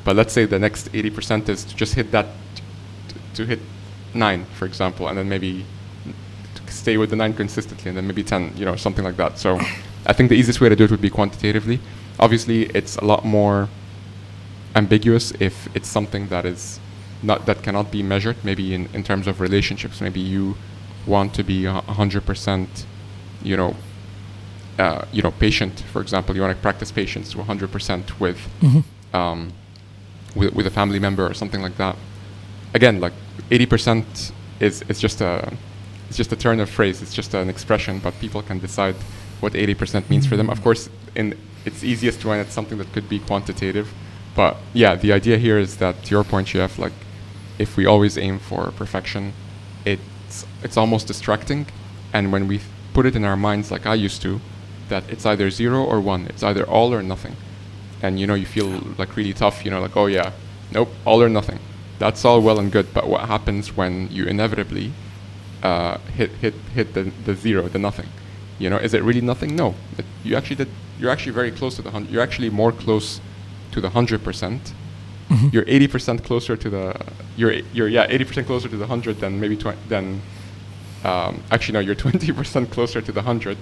But 0.05 0.17
let's 0.17 0.33
say 0.33 0.45
the 0.45 0.59
next 0.59 0.91
80% 0.93 1.49
is 1.49 1.65
to 1.65 1.77
just 1.77 1.95
hit 1.95 2.11
that, 2.13 2.27
t- 3.09 3.15
to 3.35 3.47
hit 3.47 3.61
9, 4.15 4.45
for 4.55 4.65
example, 4.65 5.09
and 5.09 5.19
then 5.19 5.29
maybe 5.29 5.65
stay 6.69 6.97
with 6.97 7.11
the 7.11 7.17
9 7.17 7.35
consistently, 7.35 7.89
and 7.89 7.97
then 7.97 8.07
maybe 8.07 8.23
10, 8.23 8.57
you 8.57 8.65
know, 8.65 8.77
something 8.77 9.05
like 9.05 9.17
that. 9.17 9.39
So 9.39 9.59
I 10.07 10.13
think 10.13 10.29
the 10.29 10.37
easiest 10.37 10.61
way 10.61 10.69
to 10.69 10.77
do 10.77 10.85
it 10.85 10.91
would 10.91 11.01
be 11.01 11.11
quantitatively. 11.11 11.81
Obviously, 12.19 12.65
it's 12.67 12.97
a 12.97 13.05
lot 13.05 13.25
more 13.25 13.69
ambiguous 14.75 15.33
if 15.41 15.69
it's 15.75 15.89
something 15.89 16.29
that 16.29 16.45
is 16.45 16.81
not 17.23 17.47
that 17.47 17.63
cannot 17.63 17.91
be 17.91 18.03
measured 18.03 18.37
maybe 18.45 18.75
in, 18.75 18.89
in 18.93 19.03
terms 19.03 19.27
of 19.27 19.41
relationships 19.41 20.01
maybe 20.01 20.21
you 20.21 20.57
want 21.07 21.35
to 21.35 21.43
be 21.43 21.67
a 21.67 21.73
100% 21.73 22.85
you 23.43 23.57
know 23.57 23.75
uh, 24.79 25.05
you 25.13 25.23
know 25.23 25.33
patient 25.33 25.81
for 25.93 26.01
example 26.01 26.35
you 26.37 26.43
want 26.43 26.55
to 26.57 26.63
practice 26.63 26.93
patience 26.93 27.33
to 27.33 27.39
100% 27.39 28.21
with 28.21 28.39
um, 29.15 29.53
with, 30.37 30.55
with 30.55 30.67
a 30.67 30.71
family 30.71 30.99
member 30.99 31.27
or 31.27 31.35
something 31.35 31.63
like 31.63 31.77
that 31.77 31.97
again 32.75 33.01
like 33.01 33.13
80% 33.51 34.33
is, 34.61 34.83
is 34.83 35.01
just 35.01 35.21
a 35.21 35.53
it's 36.09 36.17
just 36.17 36.33
a 36.33 36.37
turn 36.37 36.59
of 36.61 36.71
phrase. 36.71 37.03
It's 37.03 37.15
just 37.15 37.35
an 37.35 37.49
expression 37.49 37.99
but 37.99 38.19
people 38.21 38.43
can 38.43 38.59
decide 38.59 38.97
what 39.41 39.53
80% 39.53 40.09
means 40.09 40.27
for 40.27 40.37
them. 40.37 40.51
Of 40.51 40.63
course 40.63 40.89
in 41.15 41.37
it's 41.65 41.85
easiest 41.85 42.25
when 42.25 42.41
it's 42.41 42.53
something 42.53 42.79
that 42.79 42.93
could 42.93 43.09
be 43.09 43.19
quantitative 43.19 43.93
but 44.35 44.57
yeah 44.73 44.95
the 44.95 45.13
idea 45.13 45.37
here 45.37 45.59
is 45.59 45.79
that 45.79 46.05
to 46.05 46.11
your 46.15 46.25
point 46.25 46.49
chef 46.49 46.79
like 46.79 46.93
if 47.59 47.77
we 47.77 47.85
always 47.85 48.17
aim 48.17 48.39
for 48.39 48.71
perfection 48.71 49.33
it's 49.85 50.47
it's 50.63 50.77
almost 50.77 51.07
distracting. 51.07 51.67
And 52.13 52.33
when 52.33 52.49
we 52.49 52.61
put 52.95 53.05
it 53.07 53.15
in 53.15 53.25
our 53.25 53.37
minds 53.37 53.71
like 53.71 53.87
i 53.87 53.95
used 53.95 54.23
to 54.23 54.41
that 54.89 55.05
it's 55.11 55.27
either 55.27 55.51
zero 55.51 55.85
or 55.85 56.01
one 56.01 56.27
it's 56.27 56.43
either 56.43 56.65
all 56.65 56.95
or 56.95 57.03
nothing. 57.03 57.37
And 58.03 58.19
you 58.21 58.27
know 58.27 58.35
you 58.35 58.47
feel 58.47 58.69
like 58.97 59.17
really 59.17 59.33
tough 59.33 59.65
you 59.65 59.71
know 59.71 59.81
like 59.81 59.97
oh 59.97 60.07
yeah 60.07 60.33
nope 60.73 60.91
all 61.05 61.23
or 61.23 61.29
nothing 61.29 61.59
that's 61.99 62.25
all 62.25 62.41
well 62.41 62.59
and 62.59 62.71
good 62.73 62.87
but 62.95 63.09
what 63.09 63.23
happens 63.29 63.77
when 63.77 64.09
you 64.11 64.25
inevitably 64.27 64.93
uh, 65.63 65.99
hit 66.17 66.31
hit 66.43 66.55
hit 66.75 66.95
the, 66.95 67.03
the 67.25 67.35
zero 67.35 67.69
the 67.69 67.79
nothing? 67.79 68.09
You 68.59 68.71
know 68.71 68.77
is 68.79 68.95
it 68.95 69.03
really 69.03 69.21
nothing? 69.21 69.55
No. 69.57 69.75
It, 69.99 70.05
you 70.25 70.37
actually 70.37 70.57
did 70.57 70.69
you're 70.99 71.11
actually 71.11 71.33
very 71.33 71.51
close 71.51 71.77
to 71.77 71.83
the 71.83 71.91
hundred 71.91 72.11
you're 72.13 72.23
actually 72.23 72.51
more 72.51 72.73
close 72.73 73.21
to 73.73 73.81
the 73.81 73.91
hundred 73.91 74.23
percent. 74.25 74.73
You're 75.53 75.67
80% 75.67 76.25
closer 76.25 76.57
to 76.57 76.71
the 76.71 76.95
you're 77.37 77.53
you're 77.75 77.89
yeah 77.89 78.07
80% 78.07 78.47
closer 78.47 78.67
to 78.69 78.77
the 78.79 78.87
100 78.87 79.21
than 79.21 79.39
maybe 79.39 79.57
than 79.87 80.23
um, 81.05 81.43
actually 81.51 81.75
no 81.75 81.81
you're 81.81 81.95
20% 82.07 82.71
closer 82.71 83.03
to 83.03 83.13
the 83.13 83.21
100 83.21 83.59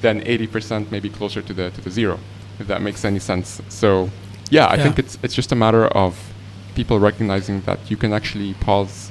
than 0.00 0.22
80% 0.22 0.90
maybe 0.90 1.10
closer 1.10 1.42
to 1.42 1.52
the 1.52 1.70
to 1.70 1.80
the 1.82 1.90
zero 1.90 2.18
if 2.58 2.66
that 2.66 2.80
makes 2.80 3.04
any 3.04 3.18
sense. 3.18 3.60
So 3.68 4.08
yeah 4.50 4.66
i 4.66 4.76
Yeah. 4.76 4.84
think 4.84 4.98
it's 4.98 5.18
it's 5.22 5.34
just 5.34 5.52
a 5.52 5.54
matter 5.54 5.86
of 5.88 6.31
people 6.74 6.98
recognizing 6.98 7.60
that 7.62 7.78
you 7.90 7.96
can 7.96 8.12
actually 8.12 8.54
pause 8.54 9.10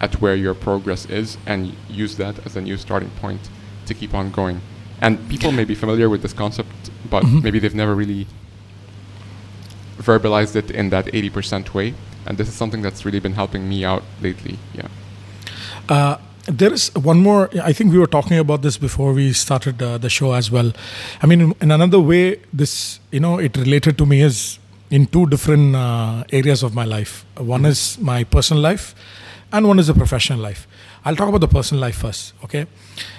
at 0.00 0.20
where 0.20 0.34
your 0.34 0.54
progress 0.54 1.06
is 1.06 1.38
and 1.46 1.74
use 1.88 2.16
that 2.16 2.44
as 2.46 2.56
a 2.56 2.60
new 2.60 2.76
starting 2.76 3.10
point 3.20 3.48
to 3.86 3.94
keep 3.94 4.14
on 4.14 4.30
going 4.30 4.60
and 5.00 5.28
people 5.28 5.52
may 5.52 5.64
be 5.64 5.74
familiar 5.74 6.08
with 6.08 6.22
this 6.22 6.32
concept 6.32 6.90
but 7.10 7.24
maybe 7.24 7.58
they've 7.58 7.74
never 7.74 7.94
really 7.94 8.26
verbalized 9.98 10.56
it 10.56 10.70
in 10.70 10.90
that 10.90 11.06
80% 11.06 11.74
way 11.74 11.94
and 12.26 12.38
this 12.38 12.48
is 12.48 12.54
something 12.54 12.82
that's 12.82 13.04
really 13.04 13.20
been 13.20 13.34
helping 13.34 13.68
me 13.68 13.84
out 13.84 14.02
lately 14.20 14.58
yeah 14.74 14.88
Uh, 15.88 16.16
there 16.46 16.72
is 16.72 16.94
one 16.94 17.20
more. 17.20 17.50
I 17.62 17.72
think 17.72 17.92
we 17.92 17.98
were 17.98 18.06
talking 18.06 18.38
about 18.38 18.62
this 18.62 18.76
before 18.78 19.12
we 19.12 19.32
started 19.32 19.82
uh, 19.82 19.98
the 19.98 20.08
show 20.08 20.32
as 20.32 20.50
well. 20.50 20.72
I 21.22 21.26
mean, 21.26 21.54
in 21.60 21.70
another 21.70 22.00
way, 22.00 22.40
this 22.52 23.00
you 23.10 23.20
know 23.20 23.38
it 23.38 23.56
related 23.56 23.98
to 23.98 24.06
me 24.06 24.22
is 24.22 24.58
in 24.92 25.06
two 25.06 25.26
different 25.26 25.74
uh, 25.74 26.22
areas 26.30 26.62
of 26.62 26.74
my 26.74 26.84
life. 26.84 27.24
One 27.38 27.64
is 27.64 27.98
my 27.98 28.24
personal 28.24 28.62
life, 28.62 28.94
and 29.50 29.66
one 29.66 29.78
is 29.78 29.86
the 29.86 29.94
professional 29.94 30.38
life. 30.38 30.68
I'll 31.04 31.16
talk 31.16 31.28
about 31.28 31.40
the 31.40 31.48
personal 31.48 31.80
life 31.80 31.96
first. 31.96 32.34
Okay. 32.44 32.66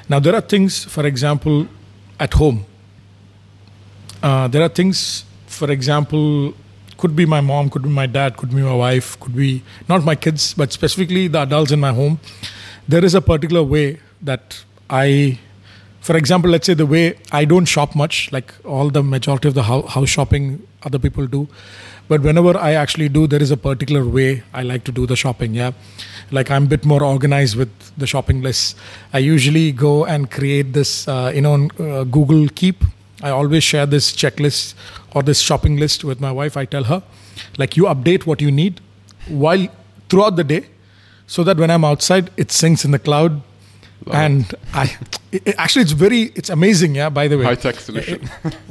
Now 0.07 0.19
there 0.19 0.35
are 0.35 0.41
things, 0.41 0.83
for 0.85 1.05
example, 1.05 1.67
at 2.19 2.33
home. 2.33 2.65
Uh, 4.21 4.47
there 4.47 4.61
are 4.61 4.69
things, 4.69 5.25
for 5.47 5.71
example, 5.71 6.53
could 6.97 7.15
be 7.15 7.25
my 7.25 7.41
mom, 7.41 7.71
could 7.71 7.81
be 7.81 7.89
my 7.89 8.05
dad, 8.05 8.37
could 8.37 8.51
be 8.51 8.61
my 8.61 8.75
wife, 8.75 9.19
could 9.19 9.35
be 9.35 9.63
not 9.89 10.05
my 10.05 10.15
kids, 10.15 10.53
but 10.53 10.71
specifically 10.71 11.27
the 11.27 11.41
adults 11.41 11.71
in 11.71 11.79
my 11.79 11.91
home. 11.91 12.19
There 12.87 13.03
is 13.03 13.15
a 13.15 13.21
particular 13.21 13.63
way 13.63 13.99
that 14.21 14.63
I, 14.89 15.39
for 16.03 16.17
example, 16.17 16.51
let's 16.51 16.67
say 16.67 16.73
the 16.73 16.85
way 16.85 17.17
I 17.31 17.45
don't 17.45 17.65
shop 17.65 17.95
much, 17.95 18.29
like 18.31 18.53
all 18.65 18.89
the 18.89 19.01
majority 19.01 19.47
of 19.47 19.53
the 19.53 19.63
house 19.63 20.09
shopping 20.09 20.67
other 20.83 20.99
people 20.99 21.27
do. 21.27 21.47
But 22.09 22.21
whenever 22.21 22.57
I 22.57 22.73
actually 22.73 23.07
do, 23.07 23.25
there 23.25 23.41
is 23.41 23.51
a 23.51 23.55
particular 23.55 24.05
way 24.05 24.43
I 24.53 24.63
like 24.63 24.83
to 24.83 24.91
do 24.91 25.05
the 25.07 25.15
shopping. 25.15 25.53
Yeah. 25.53 25.71
Like 26.31 26.51
I'm 26.51 26.65
a 26.65 26.67
bit 26.67 26.83
more 26.83 27.01
organized 27.01 27.55
with 27.55 27.69
the 27.97 28.05
shopping 28.05 28.41
lists. 28.41 28.75
I 29.13 29.19
usually 29.19 29.71
go 29.71 30.05
and 30.05 30.29
create 30.29 30.73
this, 30.73 31.07
uh, 31.07 31.31
you 31.33 31.41
know, 31.41 31.69
uh, 31.79 32.03
Google 32.03 32.49
Keep. 32.49 32.83
I 33.21 33.29
always 33.29 33.63
share 33.63 33.85
this 33.85 34.11
checklist 34.11 34.73
or 35.15 35.23
this 35.23 35.39
shopping 35.39 35.77
list 35.77 36.03
with 36.03 36.19
my 36.19 36.33
wife. 36.33 36.57
I 36.57 36.65
tell 36.65 36.83
her, 36.83 37.01
like, 37.57 37.77
you 37.77 37.83
update 37.85 38.25
what 38.25 38.41
you 38.41 38.51
need 38.51 38.81
while 39.29 39.67
throughout 40.09 40.35
the 40.35 40.43
day, 40.43 40.65
so 41.25 41.45
that 41.45 41.55
when 41.57 41.71
I'm 41.71 41.85
outside, 41.85 42.29
it 42.35 42.49
syncs 42.49 42.83
in 42.83 42.91
the 42.91 42.99
cloud. 42.99 43.41
Love 44.05 44.15
and 44.15 44.55
I, 44.73 44.97
it, 45.31 45.47
it- 45.47 45.55
actually, 45.57 45.83
it's 45.83 45.91
very, 45.91 46.23
it's 46.35 46.49
amazing. 46.49 46.95
Yeah. 46.95 47.09
By 47.09 47.27
the 47.27 47.37
way, 47.37 47.45
high-tech 47.45 47.75
solution 47.75 48.29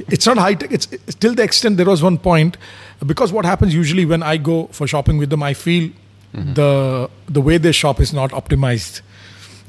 it's 0.09 0.25
not 0.25 0.37
high 0.37 0.53
tech. 0.53 0.71
It's, 0.71 0.87
it's 0.91 1.15
till 1.15 1.33
the 1.33 1.43
extent 1.43 1.77
there 1.77 1.85
was 1.85 2.03
one 2.03 2.17
point 2.17 2.57
because 3.05 3.33
what 3.33 3.45
happens 3.45 3.73
usually 3.73 4.05
when 4.05 4.23
I 4.23 4.37
go 4.37 4.67
for 4.67 4.87
shopping 4.87 5.17
with 5.17 5.29
them, 5.29 5.43
I 5.43 5.53
feel 5.53 5.89
mm-hmm. 5.89 6.53
the 6.53 7.09
the 7.27 7.41
way 7.41 7.57
they 7.57 7.71
shop 7.71 7.99
is 7.99 8.13
not 8.13 8.31
optimized. 8.31 9.01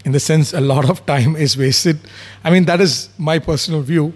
In 0.04 0.12
the 0.12 0.20
sense, 0.20 0.52
a 0.52 0.60
lot 0.60 0.90
of 0.90 1.06
time 1.06 1.34
is 1.34 1.56
wasted. 1.56 1.98
I 2.44 2.50
mean, 2.50 2.66
that 2.66 2.80
is 2.80 3.08
my 3.16 3.38
personal 3.38 3.80
view. 3.80 4.12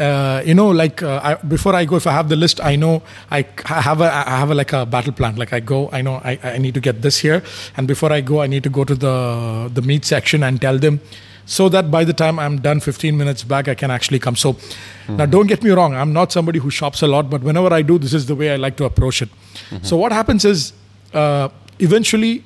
Uh, 0.00 0.42
you 0.46 0.54
know, 0.54 0.68
like 0.70 1.02
uh, 1.02 1.20
I, 1.22 1.34
before 1.34 1.74
I 1.74 1.84
go, 1.84 1.96
if 1.96 2.06
I 2.06 2.12
have 2.12 2.30
the 2.30 2.36
list, 2.36 2.58
I 2.64 2.74
know 2.74 3.02
I, 3.30 3.44
have 3.66 4.00
a 4.00 4.10
I 4.10 4.36
have 4.38 4.50
a, 4.50 4.54
like 4.54 4.72
a 4.72 4.86
battle 4.86 5.12
plan. 5.12 5.36
Like 5.36 5.52
I 5.52 5.60
go, 5.60 5.90
I 5.92 6.00
know 6.00 6.14
I, 6.24 6.38
I 6.42 6.58
need 6.58 6.72
to 6.74 6.80
get 6.80 7.02
this 7.02 7.18
here, 7.18 7.42
and 7.76 7.86
before 7.86 8.10
I 8.10 8.22
go, 8.22 8.40
I 8.40 8.46
need 8.46 8.62
to 8.62 8.70
go 8.70 8.84
to 8.84 8.94
the 8.94 9.70
the 9.74 9.82
meat 9.82 10.06
section 10.06 10.42
and 10.42 10.58
tell 10.60 10.78
them, 10.78 11.00
so 11.44 11.68
that 11.68 11.90
by 11.90 12.04
the 12.04 12.14
time 12.14 12.38
I'm 12.38 12.60
done 12.62 12.80
15 12.80 13.18
minutes 13.18 13.44
back, 13.44 13.68
I 13.68 13.74
can 13.74 13.90
actually 13.90 14.18
come. 14.20 14.36
So 14.36 14.56
now, 15.08 15.26
don't 15.26 15.48
get 15.48 15.62
me 15.62 15.70
wrong, 15.70 15.94
I'm 15.94 16.12
not 16.14 16.32
somebody 16.32 16.60
who 16.60 16.70
shops 16.70 17.02
a 17.02 17.06
lot, 17.06 17.28
but 17.28 17.42
whenever 17.42 17.74
I 17.74 17.82
do, 17.82 17.98
this 17.98 18.14
is 18.14 18.24
the 18.26 18.34
way 18.34 18.50
I 18.52 18.56
like 18.56 18.76
to 18.76 18.84
approach 18.84 19.20
it. 19.22 19.28
So 19.82 19.96
what 19.96 20.12
happens 20.12 20.44
is, 20.44 20.72
uh, 21.12 21.48
eventually, 21.78 22.44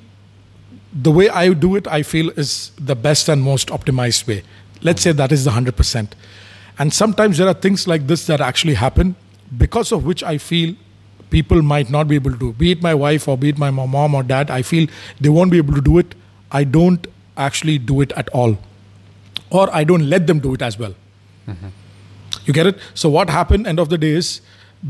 the 0.91 1.11
way 1.11 1.29
I 1.29 1.53
do 1.53 1.75
it, 1.75 1.87
I 1.87 2.03
feel 2.03 2.31
is 2.31 2.71
the 2.79 2.95
best 2.95 3.29
and 3.29 3.41
most 3.41 3.67
optimized 3.69 4.27
way. 4.27 4.43
Let's 4.81 5.01
say 5.03 5.11
that 5.13 5.31
is 5.31 5.45
the 5.45 5.51
100%. 5.51 6.07
And 6.77 6.93
sometimes 6.93 7.37
there 7.37 7.47
are 7.47 7.53
things 7.53 7.87
like 7.87 8.07
this 8.07 8.27
that 8.27 8.41
actually 8.41 8.73
happen 8.73 9.15
because 9.57 9.91
of 9.91 10.05
which 10.05 10.23
I 10.23 10.37
feel 10.37 10.75
people 11.29 11.61
might 11.61 11.89
not 11.89 12.07
be 12.07 12.15
able 12.15 12.37
to. 12.37 12.53
Be 12.53 12.71
it 12.71 12.81
my 12.81 12.93
wife 12.93 13.27
or 13.27 13.37
be 13.37 13.49
it 13.49 13.57
my 13.57 13.69
mom 13.71 14.13
or 14.13 14.23
dad, 14.23 14.51
I 14.51 14.61
feel 14.61 14.87
they 15.19 15.29
won't 15.29 15.51
be 15.51 15.57
able 15.57 15.73
to 15.73 15.81
do 15.81 15.97
it. 15.97 16.15
I 16.51 16.63
don't 16.63 17.07
actually 17.37 17.77
do 17.77 18.01
it 18.01 18.11
at 18.13 18.29
all. 18.29 18.57
Or 19.49 19.73
I 19.73 19.83
don't 19.83 20.09
let 20.09 20.27
them 20.27 20.39
do 20.39 20.53
it 20.53 20.61
as 20.61 20.77
well. 20.77 20.93
You 22.45 22.53
get 22.53 22.67
it? 22.67 22.79
So 22.93 23.09
what 23.09 23.29
happened 23.29 23.67
end 23.67 23.79
of 23.79 23.89
the 23.89 23.97
day 23.97 24.11
is 24.11 24.41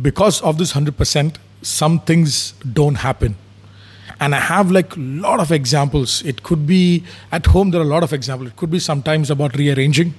because 0.01 0.41
of 0.41 0.57
this 0.57 0.73
100%, 0.73 1.35
some 1.61 1.99
things 1.99 2.53
don't 2.73 2.95
happen. 2.95 3.35
And 4.19 4.33
I 4.33 4.39
have 4.39 4.71
like 4.71 4.95
a 4.95 4.99
lot 4.99 5.39
of 5.39 5.51
examples. 5.51 6.23
It 6.23 6.43
could 6.43 6.65
be 6.65 7.03
at 7.31 7.45
home, 7.47 7.71
there 7.71 7.81
are 7.81 7.83
a 7.83 7.87
lot 7.87 8.03
of 8.03 8.13
examples. 8.13 8.51
It 8.51 8.55
could 8.55 8.71
be 8.71 8.79
sometimes 8.79 9.29
about 9.29 9.55
rearranging 9.55 10.13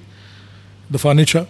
the 0.89 0.97
furniture. 0.97 1.47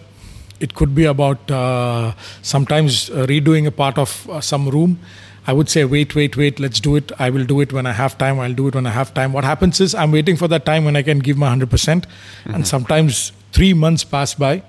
It 0.60 0.74
could 0.74 0.94
be 0.94 1.04
about 1.04 1.50
uh, 1.50 2.12
sometimes 2.42 3.10
uh, 3.10 3.26
redoing 3.28 3.66
a 3.66 3.70
part 3.70 3.98
of 3.98 4.28
uh, 4.28 4.40
some 4.40 4.68
room. 4.68 4.98
I 5.46 5.52
would 5.52 5.70
say, 5.70 5.84
wait, 5.84 6.14
wait, 6.14 6.36
wait, 6.36 6.60
let's 6.60 6.78
do 6.78 6.96
it. 6.96 7.10
I 7.18 7.30
will 7.30 7.44
do 7.44 7.60
it 7.60 7.72
when 7.72 7.86
I 7.86 7.92
have 7.92 8.18
time. 8.18 8.38
I'll 8.38 8.52
do 8.52 8.68
it 8.68 8.74
when 8.74 8.86
I 8.86 8.90
have 8.90 9.14
time. 9.14 9.32
What 9.32 9.44
happens 9.44 9.80
is 9.80 9.94
I'm 9.94 10.12
waiting 10.12 10.36
for 10.36 10.46
that 10.48 10.66
time 10.66 10.84
when 10.84 10.94
I 10.94 11.02
can 11.02 11.20
give 11.20 11.38
my 11.38 11.48
100%. 11.48 11.70
percent 11.70 12.06
And 12.44 12.66
sometimes 12.66 13.32
three 13.52 13.72
months 13.72 14.04
pass 14.04 14.34
by. 14.34 14.62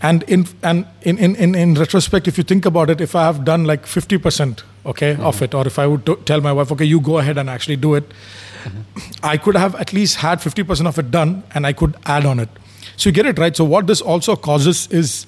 And 0.00 0.22
in 0.22 0.46
and 0.62 0.86
in, 1.02 1.18
in, 1.18 1.34
in, 1.36 1.54
in 1.54 1.74
retrospect, 1.74 2.28
if 2.28 2.38
you 2.38 2.44
think 2.44 2.64
about 2.64 2.88
it, 2.88 3.00
if 3.00 3.16
I 3.16 3.24
have 3.24 3.44
done 3.44 3.64
like 3.64 3.84
50% 3.84 4.62
okay 4.86 5.16
of 5.16 5.42
it, 5.42 5.54
or 5.54 5.66
if 5.66 5.78
I 5.78 5.86
would 5.86 6.06
t- 6.06 6.14
tell 6.24 6.40
my 6.40 6.52
wife, 6.52 6.70
okay, 6.72 6.84
you 6.84 7.00
go 7.00 7.18
ahead 7.18 7.36
and 7.36 7.50
actually 7.50 7.76
do 7.76 7.94
it, 7.94 8.04
I 9.22 9.36
could 9.36 9.56
have 9.56 9.74
at 9.74 9.92
least 9.92 10.16
had 10.16 10.38
50% 10.38 10.86
of 10.86 10.98
it 10.98 11.10
done 11.10 11.42
and 11.52 11.66
I 11.66 11.72
could 11.72 11.96
add 12.06 12.24
on 12.26 12.38
it. 12.38 12.48
So 12.98 13.08
you 13.08 13.12
get 13.12 13.26
it 13.26 13.38
right. 13.38 13.56
So 13.56 13.64
what 13.64 13.86
this 13.86 14.00
also 14.00 14.34
causes 14.34 14.88
is 14.88 15.26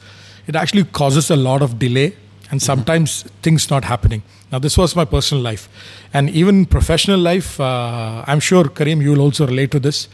it 0.49 0.57
actually 0.57 0.85
causes 0.85 1.31
a 1.31 1.37
lot 1.37 1.63
of 1.63 1.79
delay 1.79 2.17
and 2.51 2.61
sometimes 2.61 3.23
things 3.43 3.71
not 3.71 3.85
happening. 3.85 4.23
Now 4.51 4.59
this 4.59 4.77
was 4.77 4.97
my 4.97 5.05
personal 5.05 5.41
life, 5.45 5.69
and 6.13 6.29
even 6.31 6.67
professional 6.67 7.21
life. 7.21 7.61
Uh, 7.61 8.25
I'm 8.27 8.41
sure 8.41 8.65
Kareem, 8.65 9.01
you 9.01 9.13
will 9.13 9.21
also 9.21 9.47
relate 9.47 9.71
to 9.71 9.79
this. 9.79 10.09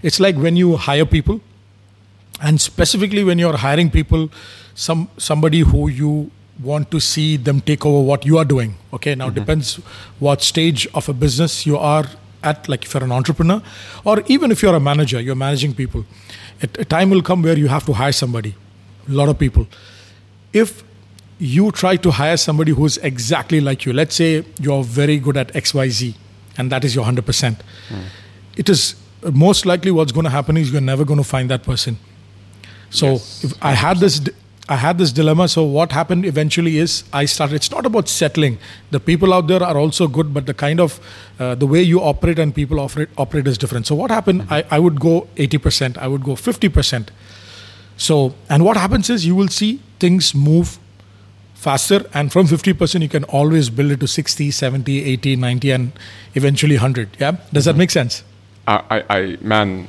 It's 0.00 0.20
like 0.20 0.36
when 0.36 0.54
you 0.54 0.76
hire 0.76 1.04
people, 1.04 1.40
and 2.40 2.60
specifically 2.60 3.24
when 3.24 3.40
you're 3.40 3.56
hiring 3.56 3.90
people, 3.90 4.30
some 4.76 5.08
somebody 5.18 5.60
who 5.72 5.88
you 5.88 6.30
want 6.62 6.92
to 6.92 7.00
see 7.00 7.36
them 7.36 7.60
take 7.60 7.84
over 7.84 8.06
what 8.06 8.24
you 8.24 8.38
are 8.38 8.44
doing. 8.44 8.76
Okay, 8.92 9.16
now 9.16 9.30
depends 9.30 9.74
what 10.20 10.42
stage 10.42 10.86
of 10.94 11.08
a 11.08 11.12
business 11.12 11.66
you 11.66 11.76
are 11.76 12.06
at. 12.42 12.68
Like 12.68 12.84
if 12.84 12.94
you're 12.94 13.04
an 13.04 13.12
entrepreneur, 13.12 13.62
or 14.04 14.22
even 14.26 14.50
if 14.50 14.62
you're 14.62 14.74
a 14.74 14.80
manager, 14.80 15.20
you're 15.20 15.34
managing 15.34 15.74
people. 15.74 16.04
A 16.62 16.84
time 16.84 17.10
will 17.10 17.22
come 17.22 17.42
where 17.42 17.56
you 17.58 17.68
have 17.68 17.86
to 17.86 17.92
hire 17.94 18.12
somebody, 18.12 18.54
a 19.08 19.12
lot 19.12 19.28
of 19.28 19.38
people. 19.38 19.66
If 20.52 20.82
you 21.38 21.70
try 21.72 21.96
to 21.96 22.10
hire 22.10 22.36
somebody 22.36 22.72
who's 22.72 22.98
exactly 22.98 23.60
like 23.60 23.86
you, 23.86 23.92
let's 23.94 24.14
say 24.14 24.44
you're 24.60 24.84
very 24.84 25.18
good 25.18 25.36
at 25.36 25.54
X, 25.56 25.72
Y, 25.72 25.88
Z, 25.88 26.14
and 26.58 26.70
that 26.70 26.84
is 26.84 26.94
your 26.94 27.04
hundred 27.04 27.24
percent. 27.24 27.62
It 28.56 28.68
is 28.68 28.94
most 29.32 29.64
likely 29.64 29.90
what's 29.90 30.12
going 30.12 30.24
to 30.24 30.30
happen 30.30 30.56
is 30.56 30.70
you're 30.70 30.80
never 30.80 31.04
going 31.04 31.18
to 31.18 31.24
find 31.24 31.48
that 31.50 31.62
person. 31.62 31.98
So 32.90 33.12
Yes, 33.12 33.44
if 33.44 33.64
I 33.64 33.72
had 33.72 33.98
this, 33.98 34.20
I 34.70 34.76
had 34.76 34.98
this 34.98 35.10
dilemma. 35.10 35.48
So 35.48 35.64
what 35.64 35.90
happened 35.90 36.24
eventually 36.24 36.78
is 36.78 37.02
I 37.12 37.24
started. 37.24 37.56
It's 37.56 37.70
not 37.72 37.86
about 37.86 38.08
settling. 38.08 38.58
The 38.92 39.00
people 39.00 39.34
out 39.34 39.48
there 39.48 39.62
are 39.62 39.76
also 39.76 40.06
good, 40.06 40.32
but 40.32 40.46
the 40.46 40.54
kind 40.54 40.78
of 40.78 41.00
uh, 41.40 41.56
the 41.56 41.66
way 41.66 41.82
you 41.82 42.00
operate 42.00 42.38
and 42.38 42.54
people 42.54 42.78
operate 42.78 43.08
operate 43.18 43.48
is 43.48 43.58
different. 43.58 43.88
So 43.88 43.96
what 43.96 44.12
happened? 44.12 44.46
I, 44.48 44.64
I 44.70 44.78
would 44.78 45.00
go 45.00 45.26
eighty 45.36 45.58
percent. 45.58 45.98
I 45.98 46.06
would 46.06 46.22
go 46.22 46.36
fifty 46.36 46.68
percent. 46.68 47.10
So 47.96 48.34
and 48.48 48.64
what 48.64 48.76
happens 48.76 49.10
is 49.10 49.26
you 49.26 49.34
will 49.34 49.48
see 49.48 49.80
things 49.98 50.34
move 50.34 50.78
faster 51.54 52.06
and 52.14 52.32
from 52.32 52.46
50% 52.46 53.02
you 53.02 53.08
can 53.10 53.24
always 53.24 53.68
build 53.68 53.90
it 53.90 54.00
to 54.00 54.06
60 54.08 54.50
70 54.50 55.04
80 55.04 55.36
90 55.36 55.70
and 55.72 55.92
eventually 56.34 56.76
100 56.76 57.18
yeah 57.20 57.36
does 57.52 57.66
that 57.66 57.76
make 57.76 57.90
sense 57.90 58.24
I, 58.66 59.04
I 59.10 59.38
man, 59.40 59.88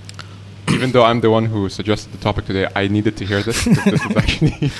even 0.82 0.92
though 0.94 1.04
I'm 1.04 1.22
the 1.22 1.30
one 1.30 1.46
who 1.46 1.70
suggested 1.70 2.12
the 2.12 2.18
topic 2.18 2.46
today, 2.46 2.68
I 2.76 2.88
needed 2.88 3.16
to 3.18 3.26
hear 3.26 3.44
this. 3.44 3.66
this 3.66 4.04
is 4.04 4.18
actually 4.18 4.72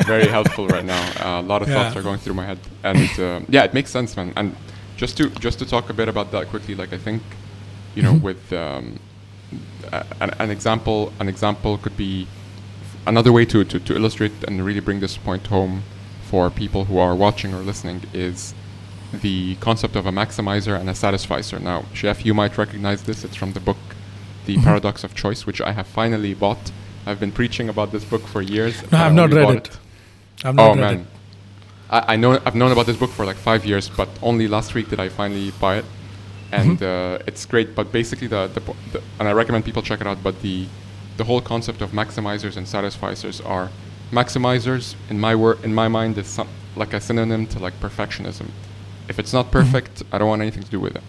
very 0.06 0.26
helpful 0.26 0.66
right 0.66 0.84
now. 0.84 1.02
Uh, 1.20 1.42
a 1.42 1.42
lot 1.42 1.60
of 1.60 1.68
thoughts 1.68 1.94
are 1.94 2.00
going 2.02 2.18
through 2.18 2.32
my 2.32 2.46
head, 2.46 2.58
and 2.82 3.20
uh, 3.20 3.40
yeah, 3.50 3.64
it 3.64 3.74
makes 3.74 3.90
sense, 3.90 4.16
man. 4.16 4.32
And 4.34 4.56
just 4.96 5.18
to 5.18 5.28
just 5.28 5.58
to 5.58 5.66
talk 5.66 5.90
a 5.90 5.92
bit 5.92 6.08
about 6.08 6.32
that 6.32 6.48
quickly, 6.48 6.74
like 6.74 6.94
I 6.94 6.96
think, 6.96 7.22
you 7.94 8.02
know, 8.02 8.14
with 8.14 8.50
um, 8.54 8.98
a- 9.92 10.06
an, 10.22 10.30
an 10.38 10.50
example, 10.50 11.12
an 11.20 11.28
example 11.28 11.76
could 11.76 11.98
be 11.98 12.26
another 13.06 13.30
way 13.30 13.44
to, 13.44 13.62
to, 13.64 13.78
to 13.78 13.94
illustrate 13.94 14.32
and 14.46 14.64
really 14.64 14.80
bring 14.80 15.00
this 15.00 15.18
point 15.18 15.48
home 15.48 15.82
for 16.22 16.48
people 16.48 16.86
who 16.86 16.96
are 16.96 17.14
watching 17.14 17.52
or 17.52 17.58
listening 17.58 18.00
is 18.14 18.54
the 19.12 19.56
concept 19.56 19.96
of 19.96 20.06
a 20.06 20.10
maximizer 20.10 20.80
and 20.80 20.88
a 20.88 20.94
satisficer. 20.94 21.58
Now, 21.58 21.84
Chef, 21.92 22.24
you 22.24 22.32
might 22.32 22.56
recognize 22.56 23.02
this. 23.02 23.22
It's 23.22 23.36
from 23.36 23.52
the 23.52 23.60
book 23.60 23.76
The 24.44 24.56
Mm-hmm. 24.56 24.64
Paradox 24.64 25.04
of 25.04 25.14
Choice, 25.14 25.46
which 25.46 25.60
I 25.60 25.72
have 25.72 25.86
finally 25.86 26.34
bought. 26.34 26.72
I've 27.06 27.18
been 27.20 27.32
preaching 27.32 27.68
about 27.68 27.90
this 27.92 28.04
book 28.04 28.26
for 28.26 28.42
years. 28.42 28.74
no 28.92 28.98
i've 28.98 29.14
not 29.14 29.32
read 29.32 29.42
bought 29.44 29.56
it 29.56 29.78
i've 30.44 30.54
not 30.54 30.70
Oh 30.72 30.74
read 30.74 30.80
man, 30.80 31.00
it 31.00 31.06
I, 31.90 32.14
I 32.14 32.16
know 32.16 32.40
I've 32.46 32.54
known 32.54 32.72
about 32.72 32.86
this 32.86 32.96
book 32.96 33.10
for 33.10 33.24
like 33.26 33.36
five 33.36 33.64
years, 33.66 33.88
but 33.88 34.08
only 34.22 34.48
last 34.48 34.74
week 34.74 34.88
did 34.88 35.00
I 35.00 35.08
finally 35.08 35.50
buy 35.60 35.76
it, 35.78 35.84
and 36.50 36.78
Mm-hmm. 36.78 37.22
uh, 37.22 37.24
it's 37.28 37.44
great. 37.46 37.74
But 37.74 37.92
basically, 37.92 38.28
the, 38.28 38.46
the, 38.48 38.60
the 38.92 39.02
and 39.18 39.28
I 39.28 39.32
recommend 39.32 39.64
people 39.64 39.82
check 39.82 40.00
it 40.00 40.06
out. 40.06 40.22
But 40.22 40.40
the 40.42 40.66
the 41.18 41.24
whole 41.24 41.40
concept 41.42 41.82
of 41.82 41.90
maximizers 41.92 42.56
and 42.56 42.66
satisficers 42.66 43.44
are 43.44 43.70
maximizers 44.10 44.94
in 45.10 45.18
my 45.20 45.34
word 45.34 45.58
in 45.64 45.74
my 45.74 45.88
mind 45.88 46.16
is 46.18 46.26
some, 46.28 46.48
like 46.76 46.92
a 46.94 47.00
synonym 47.00 47.46
to 47.48 47.58
like 47.58 47.74
perfectionism. 47.80 48.48
If 49.08 49.18
it's 49.18 49.32
not 49.32 49.50
perfect, 49.50 50.02
I 50.12 50.18
don't 50.18 50.28
want 50.28 50.42
anything 50.42 50.62
to 50.62 50.70
do 50.70 50.80
with 50.80 50.96
it, 50.96 51.02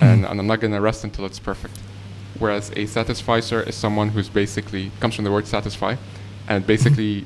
and, 0.00 0.24
and 0.24 0.40
I'm 0.40 0.46
not 0.46 0.60
gonna 0.60 0.80
rest 0.80 1.04
until 1.04 1.24
it's 1.26 1.38
perfect. 1.40 1.78
Whereas 2.44 2.70
a 2.76 2.84
satisficer 2.84 3.62
is 3.62 3.74
someone 3.74 4.10
who's 4.10 4.28
basically 4.28 4.92
comes 5.00 5.14
from 5.14 5.24
the 5.24 5.32
word 5.32 5.46
satisfy, 5.46 5.96
and 6.46 6.66
basically 6.66 7.24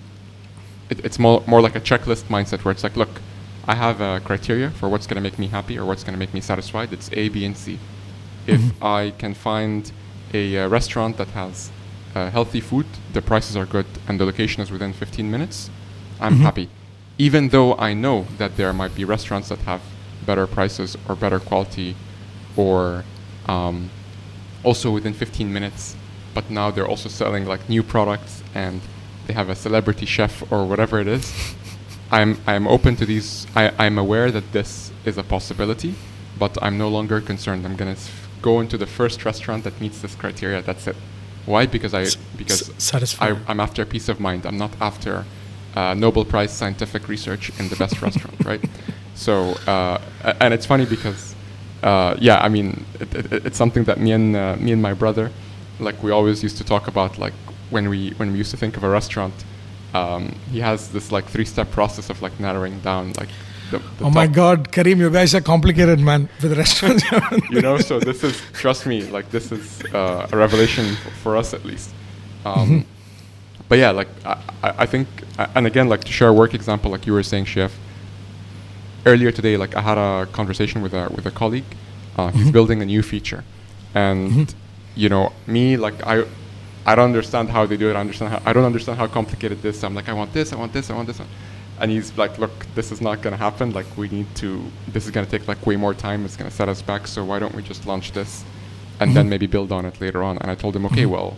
it, 0.90 1.04
it's 1.04 1.18
more, 1.18 1.42
more 1.44 1.60
like 1.60 1.74
a 1.74 1.80
checklist 1.80 2.26
mindset 2.34 2.64
where 2.64 2.70
it's 2.70 2.84
like, 2.84 2.96
look, 2.96 3.20
I 3.66 3.74
have 3.74 4.00
a 4.00 4.20
criteria 4.20 4.70
for 4.70 4.88
what's 4.88 5.08
going 5.08 5.16
to 5.16 5.20
make 5.20 5.36
me 5.36 5.48
happy 5.48 5.76
or 5.76 5.84
what's 5.84 6.04
going 6.04 6.12
to 6.12 6.20
make 6.20 6.32
me 6.32 6.40
satisfied. 6.40 6.92
It's 6.92 7.10
A, 7.14 7.30
B, 7.30 7.44
and 7.44 7.56
C. 7.56 7.80
If 8.46 8.60
I 8.80 9.10
can 9.18 9.34
find 9.34 9.90
a 10.32 10.56
uh, 10.56 10.68
restaurant 10.68 11.16
that 11.16 11.30
has 11.30 11.72
uh, 12.14 12.30
healthy 12.30 12.60
food, 12.60 12.86
the 13.12 13.20
prices 13.20 13.56
are 13.56 13.66
good, 13.66 13.86
and 14.06 14.20
the 14.20 14.24
location 14.24 14.62
is 14.62 14.70
within 14.70 14.92
15 14.92 15.28
minutes, 15.28 15.68
I'm 16.20 16.36
happy. 16.36 16.68
Even 17.18 17.48
though 17.48 17.74
I 17.74 17.92
know 17.92 18.28
that 18.36 18.56
there 18.56 18.72
might 18.72 18.94
be 18.94 19.04
restaurants 19.04 19.48
that 19.48 19.58
have 19.70 19.82
better 20.24 20.46
prices 20.46 20.96
or 21.08 21.16
better 21.16 21.40
quality 21.40 21.96
or 22.56 23.02
um, 23.46 23.90
also 24.64 24.90
within 24.90 25.12
15 25.14 25.52
minutes, 25.52 25.96
but 26.34 26.50
now 26.50 26.70
they're 26.70 26.86
also 26.88 27.08
selling 27.08 27.46
like 27.46 27.68
new 27.68 27.82
products 27.82 28.42
and 28.54 28.80
they 29.26 29.34
have 29.34 29.48
a 29.48 29.54
celebrity 29.54 30.06
chef 30.06 30.42
or 30.52 30.64
whatever 30.66 31.00
it 31.00 31.06
is. 31.08 31.32
I'm 32.10 32.38
I'm 32.46 32.66
open 32.66 32.96
to 32.96 33.04
these. 33.06 33.46
I, 33.54 33.70
I'm 33.78 33.98
aware 33.98 34.30
that 34.30 34.52
this 34.52 34.90
is 35.04 35.18
a 35.18 35.22
possibility, 35.22 35.94
but 36.38 36.56
I'm 36.62 36.78
no 36.78 36.88
longer 36.88 37.20
concerned. 37.20 37.66
I'm 37.66 37.76
gonna 37.76 37.90
s- 37.92 38.10
go 38.40 38.60
into 38.60 38.78
the 38.78 38.86
first 38.86 39.24
restaurant 39.26 39.64
that 39.64 39.78
meets 39.80 40.00
this 40.00 40.14
criteria. 40.14 40.62
That's 40.62 40.86
it. 40.86 40.96
Why? 41.44 41.66
Because 41.66 41.92
I 41.92 42.06
because 42.38 42.70
S- 42.70 42.82
satisfying. 42.82 43.36
I, 43.46 43.50
I'm 43.50 43.60
after 43.60 43.84
peace 43.84 44.08
of 44.08 44.20
mind. 44.20 44.46
I'm 44.46 44.56
not 44.56 44.70
after 44.80 45.26
uh, 45.76 45.92
Nobel 45.92 46.24
Prize 46.24 46.50
scientific 46.50 47.08
research 47.08 47.50
in 47.60 47.68
the 47.68 47.76
best 47.76 48.00
restaurant, 48.06 48.42
right? 48.42 48.64
So 49.14 49.52
uh, 49.66 50.00
and 50.40 50.54
it's 50.54 50.64
funny 50.64 50.86
because 50.86 51.34
uh, 51.82 52.16
yeah, 52.18 52.38
I 52.38 52.48
mean 52.48 52.84
it, 53.00 53.14
it, 53.14 53.46
it's 53.46 53.56
something 53.56 53.84
that 53.84 53.98
me 53.98 54.12
and 54.12 54.36
uh, 54.36 54.56
me 54.56 54.72
and 54.72 54.82
my 54.82 54.94
brother 54.94 55.30
like 55.80 56.02
we 56.02 56.10
always 56.10 56.42
used 56.42 56.56
to 56.58 56.64
talk 56.64 56.88
about 56.88 57.18
like 57.18 57.34
when 57.70 57.88
we 57.88 58.10
when 58.12 58.32
we 58.32 58.38
used 58.38 58.50
to 58.50 58.56
think 58.56 58.76
of 58.76 58.84
a 58.84 58.88
restaurant 58.88 59.34
um, 59.94 60.34
he 60.50 60.60
has 60.60 60.90
this 60.90 61.12
like 61.12 61.26
three 61.26 61.44
step 61.44 61.70
process 61.70 62.10
of 62.10 62.20
like 62.20 62.38
narrowing 62.40 62.78
down 62.80 63.12
like 63.14 63.28
the, 63.70 63.78
the 63.98 64.04
oh 64.04 64.10
my 64.10 64.26
God, 64.26 64.72
Kareem, 64.72 64.96
you 64.96 65.10
guys 65.10 65.34
are 65.34 65.42
complicated, 65.42 66.00
man, 66.00 66.30
with 66.42 66.56
restaurants. 66.56 67.04
you 67.50 67.60
know 67.60 67.76
so 67.78 68.00
this 68.00 68.24
is 68.24 68.40
trust 68.54 68.86
me 68.86 69.02
like 69.02 69.30
this 69.30 69.52
is 69.52 69.82
uh, 69.94 70.26
a 70.32 70.36
revelation 70.36 70.96
for 71.22 71.36
us 71.36 71.52
at 71.54 71.64
least 71.64 71.90
um, 72.44 72.84
but 73.68 73.78
yeah 73.78 73.90
like 73.90 74.08
I, 74.24 74.42
I 74.62 74.68
I 74.78 74.86
think 74.86 75.08
and 75.54 75.66
again 75.66 75.88
like 75.88 76.02
to 76.04 76.12
share 76.12 76.28
a 76.28 76.32
work 76.32 76.54
example 76.54 76.90
like 76.90 77.06
you 77.06 77.12
were 77.12 77.22
saying 77.22 77.44
chef 77.44 77.72
earlier 79.10 79.32
today 79.32 79.56
like 79.56 79.74
i 79.80 79.82
had 79.90 79.98
a 79.98 80.26
conversation 80.38 80.78
with 80.82 80.94
a 80.94 81.04
with 81.16 81.26
a 81.26 81.34
colleague. 81.42 81.70
Uh, 82.16 82.30
he's 82.30 82.42
mm-hmm. 82.42 82.50
building 82.50 82.82
a 82.82 82.84
new 82.94 83.02
feature. 83.12 83.42
And 83.94 84.30
mm-hmm. 84.30 84.58
you 85.02 85.08
know 85.08 85.24
me 85.46 85.76
like 85.76 85.96
i 86.12 86.14
i 86.90 86.92
don't 86.96 87.10
understand 87.14 87.46
how 87.56 87.62
they 87.66 87.76
do 87.76 87.88
it. 87.90 87.94
I 88.00 88.00
understand 88.06 88.28
how, 88.32 88.40
i 88.48 88.52
don't 88.52 88.68
understand 88.72 88.98
how 88.98 89.06
complicated 89.18 89.58
this 89.66 89.76
i'm 89.84 89.94
like 89.98 90.08
i 90.12 90.14
want 90.20 90.30
this 90.38 90.52
i 90.52 90.56
want 90.62 90.72
this 90.72 90.90
i 90.90 90.94
want 90.98 91.06
this 91.10 91.20
and 91.80 91.90
he's 91.94 92.08
like 92.22 92.32
look 92.42 92.56
this 92.74 92.88
is 92.94 93.00
not 93.00 93.16
going 93.22 93.34
to 93.36 93.42
happen. 93.48 93.66
Like 93.78 93.88
we 93.96 94.06
need 94.18 94.28
to 94.42 94.48
this 94.94 95.04
is 95.06 95.10
going 95.14 95.26
to 95.28 95.32
take 95.34 95.44
like 95.52 95.60
way 95.68 95.76
more 95.84 95.94
time. 95.94 96.24
It's 96.26 96.36
going 96.40 96.50
to 96.50 96.56
set 96.60 96.68
us 96.74 96.82
back. 96.90 97.02
So 97.06 97.24
why 97.30 97.38
don't 97.42 97.54
we 97.58 97.62
just 97.62 97.86
launch 97.86 98.12
this 98.12 98.44
and 99.00 99.06
then 99.14 99.24
mm-hmm. 99.24 99.30
maybe 99.30 99.46
build 99.46 99.70
on 99.76 99.84
it 99.90 100.00
later 100.04 100.20
on? 100.28 100.34
And 100.40 100.50
i 100.50 100.56
told 100.62 100.74
him 100.76 100.84
okay 100.90 101.06
well 101.16 101.30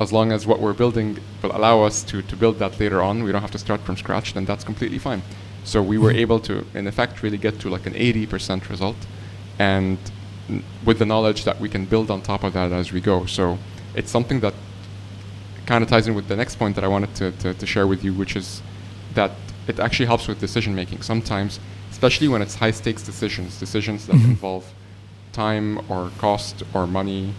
as 0.00 0.12
long 0.12 0.32
as 0.32 0.46
what 0.46 0.60
we're 0.60 0.72
building 0.72 1.18
will 1.42 1.54
allow 1.54 1.82
us 1.82 2.02
to, 2.04 2.22
to 2.22 2.34
build 2.34 2.58
that 2.58 2.80
later 2.80 3.02
on 3.02 3.22
we 3.22 3.30
don't 3.30 3.42
have 3.42 3.50
to 3.50 3.58
start 3.58 3.80
from 3.82 3.96
scratch 3.96 4.32
then 4.32 4.46
that's 4.46 4.64
completely 4.64 4.98
fine 4.98 5.22
so 5.64 5.82
we 5.82 5.98
were 5.98 6.10
able 6.10 6.40
to 6.40 6.64
in 6.74 6.86
effect 6.86 7.22
really 7.22 7.38
get 7.38 7.60
to 7.60 7.68
like 7.68 7.86
an 7.86 7.94
80% 7.94 8.68
result 8.68 8.96
and 9.58 9.98
n- 10.48 10.64
with 10.84 10.98
the 10.98 11.06
knowledge 11.06 11.44
that 11.44 11.60
we 11.60 11.68
can 11.68 11.84
build 11.84 12.10
on 12.10 12.22
top 12.22 12.44
of 12.44 12.52
that 12.54 12.72
as 12.72 12.92
we 12.92 13.00
go 13.00 13.26
so 13.26 13.58
it's 13.94 14.10
something 14.10 14.40
that 14.40 14.54
kind 15.70 15.84
of 15.84 15.88
ties 15.88 16.08
in 16.08 16.14
with 16.16 16.26
the 16.26 16.34
next 16.34 16.56
point 16.56 16.74
that 16.74 16.84
I 16.84 16.88
wanted 16.88 17.14
to, 17.14 17.30
to, 17.42 17.54
to 17.54 17.64
share 17.64 17.86
with 17.86 18.02
you, 18.02 18.12
which 18.12 18.34
is 18.34 18.60
that 19.14 19.30
it 19.68 19.78
actually 19.78 20.06
helps 20.06 20.26
with 20.26 20.40
decision 20.40 20.74
making. 20.74 21.02
Sometimes, 21.02 21.60
especially 21.92 22.26
when 22.26 22.42
it's 22.42 22.56
high 22.56 22.72
stakes 22.72 23.02
decisions, 23.04 23.58
decisions 23.60 24.06
that 24.08 24.16
involve 24.16 24.64
time 25.32 25.80
or 25.88 26.10
cost 26.18 26.64
or 26.74 26.88
money, 26.88 27.34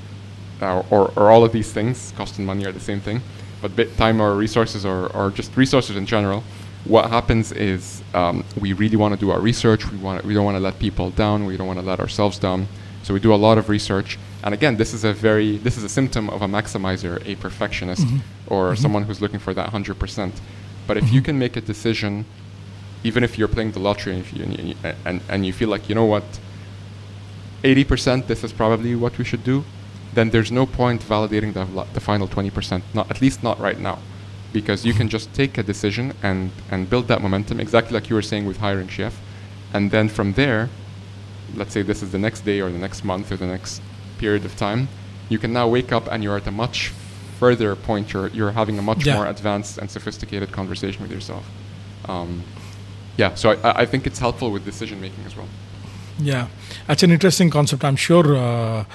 uh, 0.61 0.81
or, 0.89 1.11
or 1.17 1.29
all 1.29 1.43
of 1.43 1.51
these 1.51 1.73
things, 1.73 2.13
cost 2.15 2.37
and 2.37 2.47
money 2.47 2.65
are 2.65 2.71
the 2.71 2.79
same 2.79 3.01
thing, 3.01 3.21
but 3.61 3.75
bit 3.75 3.97
time 3.97 4.21
or 4.21 4.33
resources 4.35 4.85
or, 4.85 5.07
or 5.13 5.29
just 5.31 5.55
resources 5.57 5.97
in 5.97 6.05
general. 6.05 6.41
What 6.85 7.11
happens 7.11 7.51
is 7.51 8.01
um, 8.13 8.43
we 8.59 8.73
really 8.73 8.97
want 8.97 9.13
to 9.13 9.19
do 9.19 9.29
our 9.31 9.39
research. 9.39 9.89
We 9.91 9.97
want 9.97 10.25
we 10.25 10.33
don't 10.33 10.45
want 10.45 10.55
to 10.55 10.59
let 10.59 10.79
people 10.79 11.11
down. 11.11 11.45
We 11.45 11.55
don't 11.57 11.67
want 11.67 11.79
to 11.79 11.85
let 11.85 11.99
ourselves 11.99 12.39
down. 12.39 12.67
So 13.03 13.13
we 13.13 13.19
do 13.19 13.33
a 13.33 13.35
lot 13.35 13.57
of 13.57 13.69
research. 13.69 14.17
And 14.43 14.53
again, 14.53 14.77
this 14.77 14.93
is 14.93 15.03
a 15.03 15.13
very 15.13 15.57
this 15.57 15.77
is 15.77 15.83
a 15.83 15.89
symptom 15.89 16.29
of 16.29 16.41
a 16.41 16.47
maximizer, 16.47 17.21
a 17.25 17.35
perfectionist, 17.35 18.05
mm-hmm. 18.05 18.53
or 18.53 18.71
mm-hmm. 18.71 18.81
someone 18.81 19.03
who's 19.03 19.21
looking 19.21 19.39
for 19.39 19.53
that 19.53 19.69
hundred 19.69 19.99
percent. 19.99 20.33
But 20.87 20.97
if 20.97 21.11
you 21.11 21.19
mm-hmm. 21.19 21.25
can 21.25 21.39
make 21.39 21.55
a 21.55 21.61
decision, 21.61 22.25
even 23.03 23.23
if 23.23 23.37
you're 23.37 23.47
playing 23.47 23.71
the 23.73 23.79
lottery 23.79 24.13
and, 24.13 24.21
if 24.21 24.33
you, 24.33 24.43
and, 24.43 24.59
you- 24.69 24.75
and, 25.05 25.21
and 25.29 25.45
you 25.45 25.53
feel 25.53 25.69
like 25.69 25.87
you 25.87 25.95
know 25.95 26.05
what, 26.05 26.23
eighty 27.63 27.83
percent 27.83 28.27
this 28.27 28.43
is 28.43 28.51
probably 28.51 28.95
what 28.95 29.17
we 29.19 29.23
should 29.23 29.43
do, 29.43 29.63
then 30.13 30.31
there's 30.31 30.51
no 30.51 30.65
point 30.65 31.01
validating 31.01 31.53
the, 31.53 31.65
the 31.93 31.99
final 31.99 32.27
twenty 32.27 32.49
percent. 32.49 32.83
Not 32.93 33.09
at 33.11 33.21
least 33.21 33.43
not 33.43 33.59
right 33.59 33.79
now, 33.79 33.99
because 34.53 34.85
you 34.85 34.93
can 34.93 35.07
just 35.09 35.33
take 35.33 35.57
a 35.57 35.63
decision 35.63 36.13
and 36.23 36.51
and 36.71 36.89
build 36.89 37.07
that 37.07 37.21
momentum 37.21 37.59
exactly 37.59 37.93
like 37.93 38.09
you 38.09 38.15
were 38.15 38.21
saying 38.31 38.45
with 38.45 38.57
hiring 38.57 38.87
chef, 38.87 39.19
and 39.73 39.91
then 39.91 40.09
from 40.09 40.33
there, 40.33 40.69
let's 41.55 41.73
say 41.73 41.81
this 41.81 42.01
is 42.03 42.11
the 42.11 42.19
next 42.19 42.41
day 42.41 42.61
or 42.61 42.69
the 42.69 42.77
next 42.79 43.03
month 43.03 43.31
or 43.31 43.37
the 43.37 43.47
next 43.47 43.81
period 44.17 44.45
of 44.45 44.55
time, 44.55 44.87
you 45.29 45.39
can 45.39 45.51
now 45.53 45.67
wake 45.67 45.91
up 45.91 46.07
and 46.11 46.23
you're 46.23 46.37
at 46.37 46.47
a 46.47 46.51
much 46.51 46.91
further 47.39 47.75
point. 47.75 48.13
You're, 48.13 48.27
you're 48.27 48.51
having 48.51 48.77
a 48.77 48.81
much 48.81 49.05
Yeah. 49.05 49.15
more 49.15 49.25
advanced 49.27 49.77
and 49.79 49.89
sophisticated 49.89 50.51
conversation 50.51 51.01
with 51.01 51.11
yourself. 51.11 51.45
Um, 52.05 52.43
yeah, 53.17 53.33
so 53.35 53.51
I- 53.63 53.81
I, 53.81 53.85
think 53.85 54.05
it's 54.05 54.19
helpful 54.19 54.51
with 54.51 54.63
decision 54.63 55.01
making 55.01 55.23
as 55.25 55.35
well. 55.35 55.47
Yeah, 56.19 56.47
that's 56.87 57.03
an 57.03 57.11
interesting 57.11 57.49
concept. 57.49 57.83
I'm 57.83 57.95
sure 57.95 58.35
uh, 58.35 58.85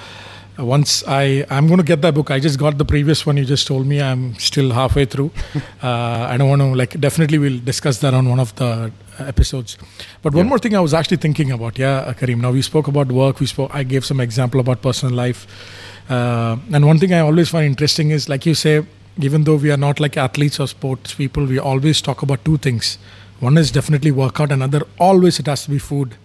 once 0.57 1.03
I 1.07 1.45
I'm 1.49 1.67
going 1.67 1.77
to 1.77 1.83
get 1.83 2.01
that 2.01 2.13
book. 2.13 2.31
I 2.31 2.39
just 2.39 2.57
got 2.59 2.77
the 2.77 2.85
previous 2.85 3.25
one 3.25 3.37
you 3.37 3.45
just 3.45 3.67
told 3.67 3.85
me. 3.85 4.01
I'm 4.01 4.35
still 4.35 4.71
halfway 4.71 5.05
through. 5.05 5.31
uh, 5.83 5.87
I 6.31 6.37
don't 6.37 6.49
want 6.49 6.61
to 6.61 6.73
like. 6.75 6.99
Definitely, 6.99 7.37
we'll 7.37 7.59
discuss 7.59 7.99
that 7.99 8.13
on 8.13 8.27
one 8.29 8.39
of 8.39 8.55
the 8.55 8.91
episodes. 9.19 9.77
But 10.21 10.33
one 10.33 10.45
Yeah. 10.45 10.49
more 10.49 10.59
thing 10.59 10.75
I 10.75 10.79
was 10.79 10.93
actually 10.93 11.17
thinking 11.17 11.51
about. 11.51 11.77
Yeah, 11.77 11.97
uh, 11.99 12.13
Kareem. 12.13 12.41
Now 12.41 12.51
we 12.51 12.61
spoke 12.61 12.87
about 12.87 13.11
work. 13.11 13.39
We 13.39 13.45
spoke. 13.45 13.71
I 13.73 13.83
gave 13.83 14.05
some 14.05 14.19
example 14.19 14.59
about 14.59 14.81
personal 14.81 15.13
life. 15.15 15.45
Uh, 16.09 16.57
and 16.73 16.85
one 16.85 16.97
thing 16.99 17.13
I 17.13 17.19
always 17.19 17.49
find 17.49 17.65
interesting 17.65 18.11
is 18.11 18.29
like 18.29 18.45
you 18.45 18.55
say, 18.55 18.85
even 19.19 19.43
though 19.43 19.55
we 19.55 19.71
are 19.71 19.77
not 19.77 19.99
like 19.99 20.17
athletes 20.17 20.59
or 20.59 20.67
sports 20.67 21.13
people, 21.13 21.45
we 21.45 21.59
always 21.59 22.01
talk 22.01 22.21
about 22.21 22.43
two 22.45 22.57
things. 22.57 22.97
One 23.39 23.57
is 23.57 23.71
definitely 23.71 24.11
workout. 24.11 24.51
Another 24.51 24.81
always 24.99 25.39
it 25.39 25.47
has 25.47 25.63
to 25.65 25.69
be 25.69 25.77
food. 25.79 26.15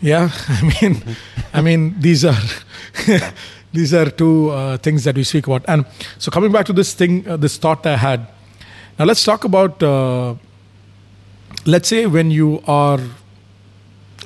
Yeah, 0.00 0.30
I 0.48 0.62
mean, 0.62 1.02
I 1.52 1.60
mean 1.60 1.94
these 2.00 2.24
are 2.24 2.36
these 3.72 3.92
are 3.94 4.10
two 4.10 4.50
uh, 4.50 4.76
things 4.78 5.04
that 5.04 5.16
we 5.16 5.24
speak 5.24 5.46
about. 5.46 5.64
And 5.68 5.84
so 6.18 6.30
coming 6.30 6.52
back 6.52 6.66
to 6.66 6.72
this 6.72 6.94
thing, 6.94 7.28
uh, 7.28 7.36
this 7.36 7.56
thought 7.56 7.86
I 7.86 7.96
had. 7.96 8.26
Now 8.98 9.04
let's 9.04 9.24
talk 9.24 9.44
about. 9.44 9.82
Uh, 9.82 10.34
let's 11.64 11.88
say 11.88 12.06
when 12.06 12.30
you 12.30 12.62
are. 12.66 13.00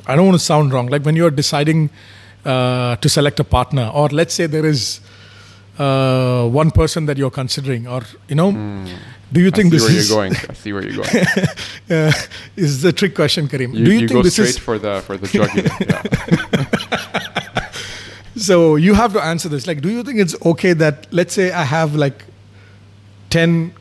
I 0.06 0.16
don't 0.16 0.26
want 0.26 0.38
to 0.38 0.44
sound 0.44 0.72
wrong. 0.72 0.88
Like 0.88 1.04
when 1.04 1.16
you 1.16 1.26
are 1.26 1.30
deciding 1.30 1.90
uh, 2.44 2.96
to 2.96 3.08
select 3.08 3.38
a 3.40 3.44
partner, 3.44 3.90
or 3.94 4.08
let's 4.08 4.35
say 4.35 4.46
there 4.46 4.66
is 4.66 5.00
uh, 5.78 6.46
one 6.48 6.70
person 6.70 7.06
that 7.06 7.16
you're 7.16 7.30
considering, 7.30 7.87
or 7.87 8.02
you 8.28 8.35
know, 8.35 8.50
do 9.32 9.40
you 9.40 9.48
I 9.48 9.50
think 9.50 9.72
see 9.72 9.78
this 9.78 9.82
where 9.88 9.96
is 9.98 10.08
you're 10.10 10.16
going. 10.18 10.32
I 10.50 10.52
see 10.54 10.72
where 10.72 10.82
you're 10.86 11.04
going. 11.04 11.26
uh, 11.90 12.12
is 12.56 12.82
the 12.82 12.92
trick 12.92 13.14
question, 13.14 13.48
Kareem? 13.48 13.72
You, 13.74 13.84
do 13.84 13.90
you, 13.92 13.98
you 14.00 14.08
think 14.08 14.12
go 14.12 14.22
this 14.22 14.34
straight 14.34 14.48
is 14.50 14.58
for 14.58 14.78
the 14.78 15.00
for 15.06 15.16
the 15.16 15.26
jugular. 15.26 15.68
yeah. 15.80 16.02
So 18.36 18.76
you 18.76 18.94
have 18.94 19.12
to 19.12 19.22
answer 19.22 19.48
this. 19.48 19.66
Like, 19.66 19.82
do 19.82 19.90
you 19.90 20.02
think 20.02 20.18
it's 20.18 20.34
okay 20.44 20.72
that 20.72 21.06
let's 21.12 21.34
say 21.34 21.52
I 21.52 21.64
have 21.64 21.94
like 21.94 22.24
ten 23.30 23.72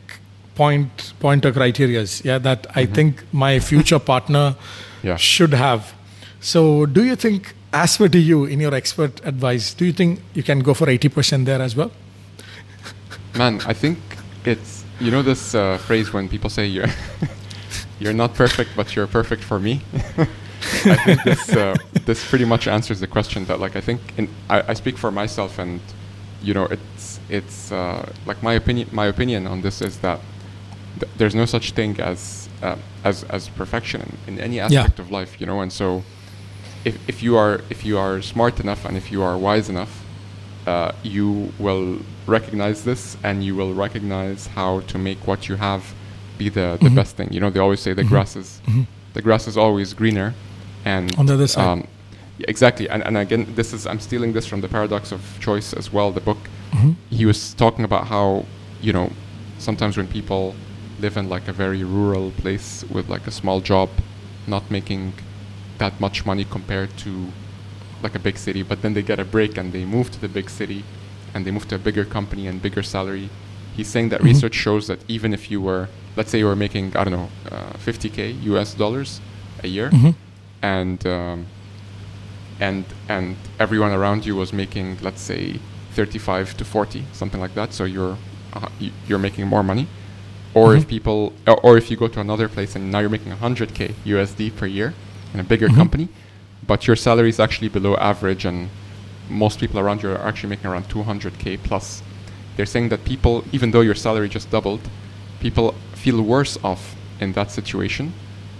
point 0.54 1.14
pointer 1.20 1.50
criterias, 1.52 2.22
yeah, 2.24 2.38
that 2.38 2.66
I 2.74 2.84
think 2.86 3.24
my 3.32 3.58
future 3.60 3.98
partner 3.98 4.54
Yeah. 5.02 5.16
should 5.16 5.54
have. 5.54 5.94
So 6.40 6.86
do 6.86 7.02
you 7.02 7.16
think, 7.16 7.54
as 7.72 7.96
per 7.96 8.08
to 8.08 8.18
you, 8.18 8.44
in 8.44 8.60
your 8.60 8.72
expert 8.74 9.20
advice, 9.24 9.74
do 9.74 9.84
you 9.84 9.92
think 9.92 10.20
you 10.34 10.42
can 10.44 10.60
go 10.60 10.74
for 10.74 10.88
eighty 10.88 11.08
percent 11.08 11.46
there 11.46 11.60
as 11.60 11.74
well? 11.74 11.90
Man, 13.34 13.60
I 13.66 13.72
think 13.72 13.98
it's 14.44 14.81
you 15.02 15.10
know 15.10 15.22
this 15.22 15.54
uh, 15.54 15.78
phrase 15.78 16.12
when 16.12 16.28
people 16.28 16.48
say 16.48 16.66
you're 16.66 16.86
you're 17.98 18.12
not 18.12 18.34
perfect, 18.34 18.70
but 18.76 18.94
you're 18.94 19.06
perfect 19.06 19.42
for 19.42 19.58
me. 19.58 19.80
I 20.84 20.96
think 21.04 21.24
this 21.24 21.50
uh, 21.50 21.76
this 22.06 22.28
pretty 22.28 22.44
much 22.44 22.68
answers 22.68 23.00
the 23.00 23.08
question. 23.08 23.44
That 23.46 23.58
like 23.58 23.74
I 23.74 23.80
think 23.80 24.00
in, 24.16 24.28
I, 24.48 24.62
I 24.68 24.74
speak 24.74 24.96
for 24.96 25.10
myself, 25.10 25.58
and 25.58 25.80
you 26.40 26.54
know 26.54 26.66
it's 26.66 27.18
it's 27.28 27.72
uh, 27.72 28.12
like 28.26 28.42
my 28.42 28.54
opinion. 28.54 28.88
My 28.92 29.06
opinion 29.06 29.46
on 29.46 29.62
this 29.62 29.82
is 29.82 29.98
that 29.98 30.20
th- 31.00 31.12
there's 31.16 31.34
no 31.34 31.46
such 31.46 31.72
thing 31.72 31.98
as 32.00 32.48
uh, 32.62 32.76
as 33.02 33.24
as 33.24 33.48
perfection 33.48 34.16
in, 34.26 34.34
in 34.34 34.40
any 34.40 34.60
aspect 34.60 34.98
of 35.00 35.10
life. 35.10 35.40
You 35.40 35.46
know, 35.46 35.60
and 35.60 35.72
so 35.72 36.04
if, 36.84 36.96
if 37.08 37.22
you 37.24 37.36
are 37.36 37.60
if 37.70 37.84
you 37.84 37.98
are 37.98 38.22
smart 38.22 38.60
enough 38.60 38.84
and 38.84 38.96
if 38.96 39.10
you 39.10 39.22
are 39.22 39.36
wise 39.36 39.68
enough, 39.68 40.01
uh, 40.66 40.92
you 41.02 41.52
will 41.58 41.98
recognize 42.26 42.84
this 42.84 43.16
and 43.22 43.44
you 43.44 43.54
will 43.56 43.74
recognize 43.74 44.46
how 44.48 44.80
to 44.80 44.98
make 44.98 45.26
what 45.26 45.48
you 45.48 45.56
have 45.56 45.94
be 46.38 46.48
the, 46.48 46.78
the 46.80 46.90
best 46.90 47.16
thing. 47.16 47.32
You 47.32 47.40
know, 47.40 47.50
they 47.50 47.60
always 47.60 47.80
say 47.80 47.92
the 47.92 48.04
grass 48.04 48.36
is 48.36 48.60
the 49.14 49.22
grass 49.22 49.46
is 49.46 49.56
always 49.56 49.92
greener, 49.94 50.34
and 50.84 51.14
On 51.18 51.26
the 51.26 51.34
other 51.34 51.46
side. 51.46 51.66
Um, 51.66 51.86
yeah, 52.38 52.46
exactly, 52.48 52.88
and 52.88 53.02
and 53.02 53.16
again, 53.16 53.46
this 53.54 53.72
is 53.72 53.86
I'm 53.86 54.00
stealing 54.00 54.32
this 54.32 54.46
from 54.46 54.60
the 54.60 54.68
paradox 54.68 55.12
of 55.12 55.20
choice 55.40 55.72
as 55.74 55.92
well. 55.92 56.10
The 56.12 56.20
book 56.20 56.38
he 57.10 57.26
was 57.26 57.54
talking 57.54 57.84
about 57.84 58.06
how 58.06 58.46
you 58.80 58.92
know 58.92 59.10
sometimes 59.58 59.96
when 59.96 60.08
people 60.08 60.54
live 61.00 61.16
in 61.16 61.28
like 61.28 61.46
a 61.48 61.52
very 61.52 61.84
rural 61.84 62.30
place 62.42 62.84
with 62.90 63.08
like 63.08 63.26
a 63.26 63.30
small 63.30 63.60
job, 63.60 63.88
not 64.46 64.70
making 64.70 65.12
that 65.78 66.00
much 66.00 66.24
money 66.24 66.44
compared 66.44 66.96
to 66.98 67.28
like 68.02 68.14
a 68.14 68.18
big 68.18 68.36
city, 68.38 68.62
but 68.62 68.82
then 68.82 68.94
they 68.94 69.02
get 69.02 69.18
a 69.18 69.24
break 69.24 69.56
and 69.56 69.72
they 69.72 69.84
move 69.84 70.10
to 70.12 70.20
the 70.20 70.28
big 70.28 70.50
city 70.50 70.84
and 71.34 71.44
they 71.46 71.50
move 71.50 71.66
to 71.68 71.74
a 71.76 71.78
bigger 71.78 72.04
company 72.04 72.46
and 72.46 72.60
bigger 72.60 72.82
salary. 72.82 73.28
He's 73.76 73.88
saying 73.88 74.10
that 74.10 74.22
research 74.22 74.54
shows 74.54 74.86
that 74.88 74.98
even 75.08 75.32
if 75.32 75.50
you 75.50 75.60
were, 75.60 75.88
let's 76.16 76.30
say 76.30 76.38
you 76.38 76.46
were 76.46 76.56
making, 76.56 76.94
I 76.96 77.04
don't 77.04 77.12
know, 77.12 77.30
uh, 77.50 77.72
50k 77.74 78.42
US 78.44 78.74
dollars 78.74 79.20
a 79.62 79.68
year, 79.68 79.90
and 80.60 81.06
um, 81.06 81.46
and 82.60 82.84
and 83.08 83.36
everyone 83.58 83.92
around 83.92 84.26
you 84.26 84.36
was 84.36 84.52
making, 84.52 84.98
let's 85.00 85.22
say, 85.22 85.58
35 85.92 86.56
to 86.58 86.64
40, 86.64 87.04
something 87.12 87.40
like 87.40 87.54
that. 87.54 87.72
So 87.72 87.84
you're 87.84 88.18
uh, 88.52 88.68
you're 89.06 89.18
making 89.18 89.46
more 89.46 89.62
money. 89.62 89.86
Or 90.54 90.74
if 90.76 90.86
people, 90.86 91.32
or, 91.46 91.58
or 91.60 91.78
if 91.78 91.90
you 91.90 91.96
go 91.96 92.08
to 92.08 92.20
another 92.20 92.46
place 92.46 92.76
and 92.76 92.90
now 92.92 92.98
you're 92.98 93.08
making 93.08 93.32
100k 93.32 93.94
USD 94.04 94.54
per 94.54 94.66
year 94.66 94.92
in 95.32 95.40
a 95.40 95.44
bigger 95.44 95.68
company, 95.80 96.08
but 96.66 96.86
your 96.86 96.96
salary 96.96 97.28
is 97.28 97.40
actually 97.40 97.68
below 97.68 97.96
average 97.96 98.44
and 98.44 98.70
most 99.28 99.58
people 99.58 99.78
around 99.78 100.02
you 100.02 100.10
are 100.10 100.18
actually 100.18 100.50
making 100.50 100.66
around 100.66 100.88
200k 100.88 101.62
plus. 101.62 102.02
They're 102.56 102.66
saying 102.66 102.90
that 102.90 103.04
people, 103.04 103.44
even 103.52 103.70
though 103.70 103.80
your 103.80 103.94
salary 103.94 104.28
just 104.28 104.50
doubled, 104.50 104.80
people 105.40 105.74
feel 105.94 106.20
worse 106.22 106.58
off 106.62 106.94
in 107.20 107.32
that 107.32 107.50
situation 107.50 108.12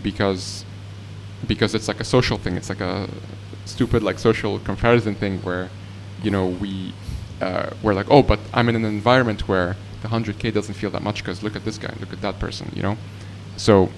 because 0.02 0.64
because 1.46 1.74
it's 1.74 1.88
like 1.88 2.00
a 2.00 2.04
social 2.04 2.38
thing. 2.38 2.56
It's 2.56 2.68
like 2.68 2.80
a 2.80 3.08
stupid 3.64 4.02
like 4.02 4.18
social 4.18 4.58
comparison 4.60 5.14
thing 5.14 5.38
where, 5.38 5.68
you 6.22 6.30
know, 6.30 6.46
we 6.46 6.94
uh, 7.40 7.70
we're 7.82 7.94
like, 7.94 8.06
oh, 8.10 8.22
but 8.22 8.38
I'm 8.54 8.68
in 8.68 8.76
an 8.76 8.84
environment 8.84 9.48
where 9.48 9.76
the 10.02 10.08
100k 10.08 10.52
doesn't 10.54 10.74
feel 10.74 10.90
that 10.90 11.02
much 11.02 11.22
because 11.22 11.42
look 11.42 11.56
at 11.56 11.64
this 11.64 11.78
guy, 11.78 11.92
look 12.00 12.12
at 12.12 12.20
that 12.20 12.38
person, 12.38 12.70
you 12.74 12.82
know. 12.82 12.96
So, 13.56 13.90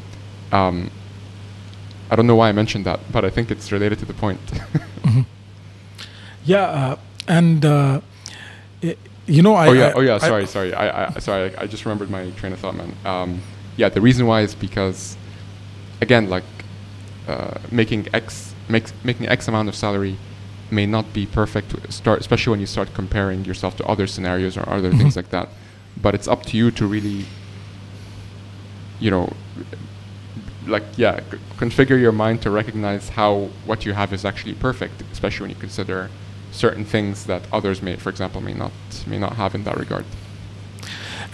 um, 0.52 0.90
I 2.10 2.16
don't 2.16 2.26
know 2.26 2.36
why 2.36 2.48
I 2.48 2.52
mentioned 2.52 2.84
that, 2.86 3.00
but 3.10 3.24
I 3.24 3.30
think 3.30 3.50
it's 3.50 3.72
related 3.72 3.98
to 4.00 4.04
the 4.04 4.14
point. 4.14 4.40
mm-hmm. 4.46 5.22
Yeah, 6.44 6.64
uh, 6.64 6.96
and 7.26 7.64
uh, 7.64 8.00
you 9.26 9.42
know, 9.42 9.54
I. 9.54 9.68
Oh 9.68 9.72
yeah, 9.72 9.86
I, 9.86 9.92
oh 9.92 10.00
yeah. 10.00 10.18
Sorry, 10.18 10.42
I, 10.42 10.46
sorry. 10.46 10.74
I, 10.74 11.06
I 11.06 11.18
sorry. 11.18 11.56
I 11.56 11.66
just 11.66 11.84
remembered 11.84 12.10
my 12.10 12.30
train 12.32 12.52
of 12.52 12.60
thought, 12.60 12.76
man. 12.76 12.94
Um, 13.04 13.40
yeah, 13.76 13.88
the 13.88 14.00
reason 14.00 14.26
why 14.26 14.42
is 14.42 14.54
because, 14.54 15.16
again, 16.00 16.28
like 16.28 16.44
uh, 17.26 17.58
making 17.70 18.08
X 18.12 18.54
makes 18.68 18.92
making 19.02 19.28
X 19.28 19.48
amount 19.48 19.68
of 19.68 19.74
salary 19.74 20.16
may 20.70 20.86
not 20.86 21.12
be 21.12 21.26
perfect. 21.26 21.92
Start 21.92 22.20
especially 22.20 22.50
when 22.50 22.60
you 22.60 22.66
start 22.66 22.92
comparing 22.94 23.44
yourself 23.44 23.76
to 23.78 23.84
other 23.86 24.06
scenarios 24.06 24.56
or 24.56 24.68
other 24.68 24.90
mm-hmm. 24.90 24.98
things 24.98 25.16
like 25.16 25.30
that. 25.30 25.48
But 26.00 26.14
it's 26.14 26.28
up 26.28 26.44
to 26.46 26.56
you 26.56 26.70
to 26.72 26.86
really, 26.86 27.24
you 29.00 29.10
know, 29.10 29.32
like 30.66 30.84
yeah, 30.96 31.20
c- 31.30 31.38
configure 31.56 32.00
your 32.00 32.12
mind 32.12 32.42
to 32.42 32.50
recognize 32.50 33.08
how 33.10 33.48
what 33.66 33.84
you 33.84 33.92
have 33.92 34.12
is 34.12 34.24
actually 34.24 34.54
perfect, 34.54 35.02
especially 35.12 35.44
when 35.44 35.50
you 35.50 35.60
consider 35.60 36.10
certain 36.52 36.84
things 36.84 37.26
that 37.26 37.42
others 37.52 37.82
may, 37.82 37.96
for 37.96 38.10
example, 38.10 38.40
may 38.40 38.54
not 38.54 38.72
may 39.06 39.18
not 39.18 39.34
have 39.34 39.54
in 39.54 39.64
that 39.64 39.76
regard. 39.76 40.04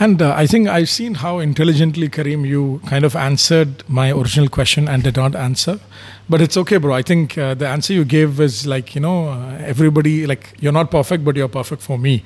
And 0.02 0.22
uh, 0.22 0.32
I 0.34 0.46
think 0.46 0.66
I've 0.66 0.88
seen 0.88 1.16
how 1.16 1.40
intelligently, 1.40 2.08
Kareem, 2.08 2.48
you 2.48 2.80
kind 2.86 3.04
of 3.04 3.14
answered 3.14 3.84
my 3.86 4.10
original 4.10 4.48
question 4.48 4.88
and 4.88 5.02
did 5.02 5.16
not 5.16 5.36
answer. 5.36 5.78
But 6.26 6.40
it's 6.40 6.56
okay, 6.56 6.78
bro. 6.78 6.94
I 6.94 7.02
think 7.02 7.36
uh, 7.36 7.52
the 7.52 7.68
answer 7.68 7.92
you 7.92 8.06
gave 8.06 8.40
is 8.40 8.66
like, 8.66 8.94
you 8.94 9.02
know, 9.02 9.28
uh, 9.28 9.58
everybody, 9.58 10.26
like, 10.26 10.54
you're 10.58 10.72
not 10.72 10.90
perfect, 10.90 11.22
but 11.22 11.36
you're 11.36 11.48
perfect 11.48 11.82
for 11.82 11.98
me. 11.98 12.24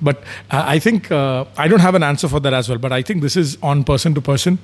But 0.00 0.22
uh, 0.50 0.64
I 0.64 0.78
think 0.78 1.12
uh, 1.12 1.44
I 1.58 1.68
don't 1.68 1.80
have 1.80 1.94
an 1.94 2.02
answer 2.02 2.28
for 2.28 2.40
that 2.40 2.54
as 2.54 2.70
well. 2.70 2.78
But 2.78 2.92
I 2.92 3.02
think 3.02 3.20
this 3.20 3.36
is 3.36 3.58
on 3.62 3.84
person 3.84 4.14
to 4.14 4.22
person. 4.22 4.58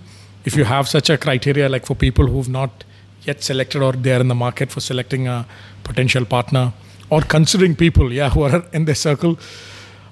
If 0.45 0.57
you 0.57 0.65
have 0.65 0.89
such 0.89 1.11
a 1.11 1.19
criteria, 1.19 1.69
like 1.69 1.87
for 1.87 1.95
people 1.95 2.27
who've 2.27 2.49
not 2.49 2.85
yet 3.23 3.43
selected 3.43 3.83
or 3.83 3.93
they're 3.93 4.21
in 4.21 4.29
the 4.29 4.35
market 4.35 4.71
for 4.71 4.81
selecting 4.81 5.29
a 5.29 5.47
potential 5.85 6.25
partner 6.25 6.73
or 7.11 7.21
considering 7.23 7.75
people, 7.77 8.13
yeah, 8.13 8.31
who 8.35 8.43
are 8.43 8.65
in 8.73 8.85
their 8.85 8.95
circle, 8.95 9.39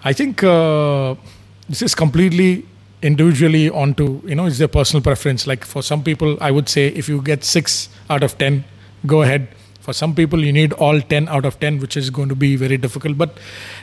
I 0.05 0.13
think 0.13 0.43
uh, 0.43 1.15
this 1.69 1.83
is 1.83 1.95
completely 1.95 2.67
individually 3.03 3.69
onto 3.71 4.23
you 4.25 4.35
know 4.35 4.47
it's 4.47 4.59
their 4.59 4.69
personal 4.69 5.03
preference. 5.03 5.47
Like 5.47 5.65
for 5.65 5.83
some 5.83 6.03
people 6.03 6.39
i 6.41 6.51
would 6.51 6.69
say 6.69 6.89
if 6.89 7.09
you 7.09 7.21
get 7.23 7.45
6 7.45 7.89
out 8.11 8.23
of 8.23 8.39
10 8.39 8.65
go 9.07 9.23
ahead. 9.23 9.49
For 9.81 9.93
some 9.93 10.15
people 10.15 10.45
you 10.45 10.53
need 10.53 10.73
all 10.73 11.01
10 11.01 11.29
out 11.29 11.45
of 11.45 11.61
10 11.61 11.79
which 11.79 11.97
is 11.97 12.11
going 12.11 12.29
to 12.29 12.35
be 12.35 12.57
very 12.57 12.77
difficult. 12.77 13.19
But 13.19 13.39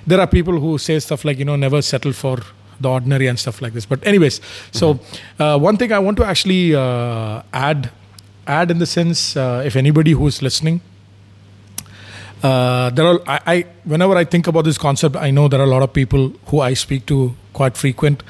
there 0.06 0.20
are 0.20 0.28
people 0.28 0.60
who 0.60 0.78
say 0.78 1.00
stuff 1.00 1.24
like 1.24 1.38
you 1.38 1.46
know 1.46 1.56
never 1.56 1.82
settle 1.82 2.14
for 2.14 2.40
the 2.80 2.90
ordinary 2.90 3.28
and 3.28 3.40
stuff 3.40 3.62
like 3.62 3.74
this 3.74 3.86
but 3.86 4.06
anyways 4.06 4.42
so 4.72 4.94
mm-hmm. 4.94 5.44
uh, 5.44 5.58
one 5.58 5.78
thing 5.78 5.92
i 5.92 6.00
want 6.00 6.18
to 6.18 6.26
actually 6.26 6.76
uh, 6.76 7.42
add 7.54 7.90
add 8.48 8.72
in 8.72 8.80
the 8.80 8.86
sense 8.86 9.38
uh, 9.38 9.64
if 9.66 9.76
anybody 9.76 10.12
who 10.12 10.28
is 10.28 10.42
listening 10.42 10.82
uh, 12.44 12.90
there 12.90 13.06
are 13.08 13.20
I, 13.26 13.40
I, 13.48 13.66
whenever 13.86 14.18
I 14.18 14.26
think 14.26 14.48
about 14.48 14.66
this 14.66 14.78
concept, 14.78 15.16
I 15.16 15.32
know 15.32 15.48
there 15.48 15.62
are 15.62 15.64
a 15.64 15.74
lot 15.76 15.82
of 15.82 15.94
people 15.94 16.34
who 16.48 16.60
I 16.60 16.74
speak 16.74 17.06
to 17.06 17.36
quite 17.54 17.78
frequent. 17.78 18.22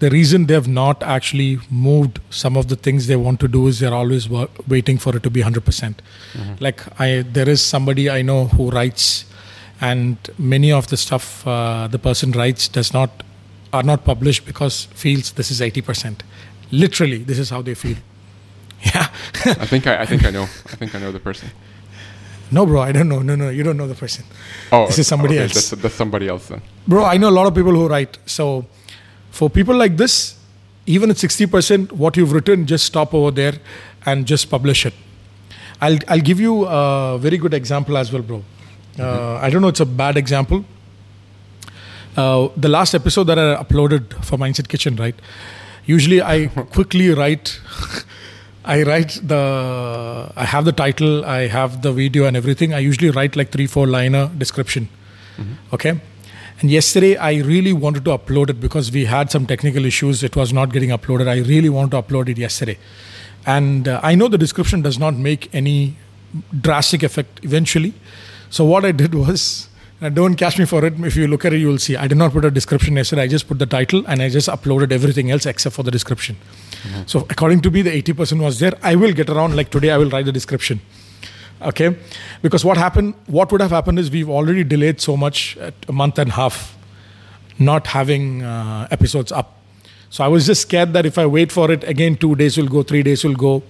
The 0.00 0.10
reason 0.10 0.46
they 0.46 0.54
have 0.54 0.66
not 0.66 1.00
actually 1.04 1.60
moved 1.70 2.18
some 2.28 2.56
of 2.56 2.66
the 2.66 2.74
things 2.74 3.06
they 3.06 3.14
want 3.14 3.38
to 3.38 3.46
do 3.46 3.68
is 3.68 3.78
they're 3.78 3.94
always 3.94 4.28
waiting 4.66 4.98
for 4.98 5.16
it 5.16 5.22
to 5.22 5.30
be 5.30 5.42
100%. 5.42 5.64
percent 5.64 6.02
mm 6.34 6.42
hmm 6.42 6.54
Like 6.58 6.80
I, 7.00 7.22
there 7.22 7.48
is 7.48 7.60
somebody 7.62 8.10
I 8.10 8.22
know 8.22 8.46
who 8.46 8.70
writes, 8.70 9.26
and 9.80 10.16
many 10.38 10.72
of 10.72 10.88
the 10.88 10.96
stuff 10.96 11.46
uh, 11.46 11.86
the 11.86 12.00
person 12.00 12.32
writes 12.32 12.66
does 12.66 12.92
not 12.92 13.22
are 13.72 13.82
not 13.82 14.04
published 14.04 14.44
because 14.44 14.84
feels 14.94 15.32
this 15.32 15.50
is 15.50 15.60
80%. 15.60 16.20
Literally, 16.70 17.18
this 17.18 17.38
is 17.38 17.50
how 17.50 17.62
they 17.62 17.74
feel. 17.74 17.96
Yeah. 18.84 19.06
I 19.44 19.66
think 19.66 19.86
I, 19.86 20.02
I 20.02 20.06
think 20.06 20.24
I 20.24 20.30
know. 20.30 20.42
I 20.42 20.74
think 20.74 20.92
I 20.92 20.98
know 20.98 21.12
the 21.12 21.20
person. 21.20 21.50
No, 22.50 22.66
bro, 22.66 22.80
I 22.82 22.90
don't 22.90 23.08
know. 23.08 23.20
No, 23.20 23.36
no, 23.36 23.48
you 23.48 23.62
don't 23.62 23.76
know 23.76 23.86
the 23.86 23.94
person. 23.94 24.24
Oh, 24.72 24.86
this 24.86 24.98
is 24.98 25.06
somebody 25.06 25.34
okay, 25.34 25.44
else. 25.44 25.70
That's, 25.70 25.82
that's 25.82 25.94
somebody 25.94 26.26
else 26.28 26.48
then. 26.48 26.62
Bro, 26.88 27.04
I 27.04 27.16
know 27.16 27.28
a 27.28 27.36
lot 27.38 27.46
of 27.46 27.54
people 27.54 27.72
who 27.72 27.86
write. 27.86 28.18
So, 28.26 28.66
for 29.30 29.48
people 29.48 29.76
like 29.76 29.96
this, 29.96 30.36
even 30.86 31.10
at 31.10 31.16
60%, 31.16 31.92
what 31.92 32.16
you've 32.16 32.32
written, 32.32 32.66
just 32.66 32.84
stop 32.84 33.14
over 33.14 33.30
there 33.30 33.54
and 34.04 34.26
just 34.26 34.50
publish 34.50 34.84
it. 34.84 34.94
I'll, 35.80 35.98
I'll 36.08 36.20
give 36.20 36.40
you 36.40 36.66
a 36.66 37.18
very 37.18 37.38
good 37.38 37.54
example 37.54 37.96
as 37.96 38.12
well, 38.12 38.22
bro. 38.22 38.36
Uh, 38.98 39.02
mm-hmm. 39.02 39.44
I 39.44 39.50
don't 39.50 39.62
know, 39.62 39.68
it's 39.68 39.80
a 39.80 39.86
bad 39.86 40.16
example. 40.16 40.64
Uh, 42.16 42.48
the 42.56 42.68
last 42.68 42.94
episode 42.94 43.24
that 43.24 43.38
I 43.38 43.62
uploaded 43.62 44.12
for 44.24 44.36
Mindset 44.36 44.68
Kitchen, 44.68 44.96
right? 44.96 45.14
Usually 45.86 46.20
I 46.20 46.46
quickly 46.72 47.10
write 47.10 47.58
I 48.64 48.84
write 48.84 49.20
the, 49.22 50.32
I 50.36 50.44
have 50.44 50.64
the 50.64 50.72
title, 50.72 51.24
I 51.24 51.48
have 51.48 51.82
the 51.82 51.92
video 51.92 52.26
and 52.26 52.36
everything. 52.36 52.72
I 52.72 52.78
usually 52.78 53.10
write 53.10 53.34
like 53.34 53.50
three, 53.50 53.66
four 53.66 53.86
liner 53.86 54.30
description. 54.38 54.88
Mm-hmm. 55.36 55.74
Okay. 55.74 56.00
And 56.60 56.70
yesterday 56.70 57.16
I 57.16 57.38
really 57.38 57.72
wanted 57.72 58.04
to 58.04 58.16
upload 58.16 58.50
it 58.50 58.60
because 58.60 58.92
we 58.92 59.06
had 59.06 59.32
some 59.32 59.46
technical 59.46 59.84
issues. 59.84 60.22
It 60.22 60.36
was 60.36 60.52
not 60.52 60.72
getting 60.72 60.90
uploaded. 60.90 61.26
I 61.26 61.38
really 61.38 61.68
want 61.68 61.90
to 61.90 62.00
upload 62.00 62.28
it 62.28 62.38
yesterday. 62.38 62.78
And 63.46 63.88
uh, 63.88 63.98
I 64.02 64.14
know 64.14 64.28
the 64.28 64.38
description 64.38 64.80
does 64.80 64.98
not 64.98 65.14
make 65.14 65.52
any 65.52 65.96
drastic 66.60 67.02
effect 67.02 67.40
eventually. 67.42 67.94
So 68.50 68.64
what 68.64 68.84
I 68.84 68.92
did 68.92 69.14
was, 69.14 69.68
don't 70.10 70.34
catch 70.34 70.58
me 70.58 70.64
for 70.64 70.84
it. 70.84 70.94
If 71.00 71.16
you 71.16 71.26
look 71.26 71.44
at 71.44 71.52
it, 71.52 71.58
you 71.58 71.68
will 71.68 71.78
see. 71.78 71.96
I 71.96 72.06
did 72.08 72.18
not 72.18 72.32
put 72.32 72.44
a 72.44 72.50
description 72.50 72.96
yesterday. 72.96 73.22
I 73.22 73.28
just 73.28 73.46
put 73.46 73.58
the 73.58 73.66
title 73.66 74.04
and 74.06 74.22
I 74.22 74.28
just 74.28 74.48
uploaded 74.48 74.92
everything 74.92 75.30
else 75.30 75.46
except 75.46 75.74
for 75.74 75.82
the 75.82 75.90
description. 75.90 76.36
Mm-hmm. 76.82 77.02
So 77.06 77.26
according 77.30 77.60
to 77.62 77.70
me, 77.70 77.82
the 77.82 78.02
80% 78.02 78.40
was 78.42 78.58
there. 78.58 78.72
I 78.82 78.96
will 78.96 79.12
get 79.12 79.30
around 79.30 79.56
like 79.56 79.70
today. 79.70 79.90
I 79.90 79.98
will 79.98 80.10
write 80.10 80.26
the 80.26 80.32
description. 80.32 80.80
Okay, 81.60 81.96
because 82.42 82.64
what 82.64 82.76
happened? 82.76 83.14
What 83.26 83.52
would 83.52 83.60
have 83.60 83.70
happened 83.70 84.00
is 84.00 84.10
we've 84.10 84.28
already 84.28 84.64
delayed 84.64 85.00
so 85.00 85.16
much, 85.16 85.56
a 85.56 85.92
month 85.92 86.18
and 86.18 86.30
a 86.30 86.32
half, 86.32 86.76
not 87.58 87.86
having 87.86 88.42
uh, 88.42 88.88
episodes 88.90 89.30
up. 89.30 89.58
So 90.10 90.24
I 90.24 90.28
was 90.28 90.46
just 90.46 90.62
scared 90.62 90.92
that 90.94 91.06
if 91.06 91.18
I 91.18 91.26
wait 91.26 91.52
for 91.52 91.70
it 91.70 91.84
again, 91.84 92.16
two 92.16 92.34
days 92.34 92.58
will 92.58 92.66
go, 92.66 92.82
three 92.82 93.04
days 93.04 93.22
will 93.22 93.36
go. 93.36 93.62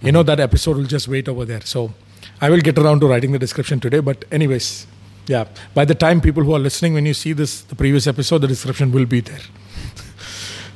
You 0.00 0.12
know 0.12 0.22
that 0.22 0.38
episode 0.38 0.76
will 0.76 0.84
just 0.84 1.08
wait 1.08 1.28
over 1.28 1.44
there. 1.44 1.60
So 1.62 1.92
I 2.40 2.50
will 2.50 2.60
get 2.60 2.78
around 2.78 3.00
to 3.00 3.08
writing 3.08 3.32
the 3.32 3.38
description 3.38 3.80
today. 3.80 3.98
But 3.98 4.24
anyways, 4.30 4.86
yeah. 5.26 5.44
By 5.74 5.84
the 5.84 5.94
time 5.94 6.20
people 6.20 6.42
who 6.42 6.54
are 6.54 6.58
listening, 6.58 6.94
when 6.94 7.06
you 7.06 7.14
see 7.14 7.32
this, 7.32 7.62
the 7.62 7.74
previous 7.74 8.06
episode, 8.06 8.38
the 8.38 8.48
description 8.48 8.92
will 8.92 9.06
be 9.06 9.20
there. 9.20 9.40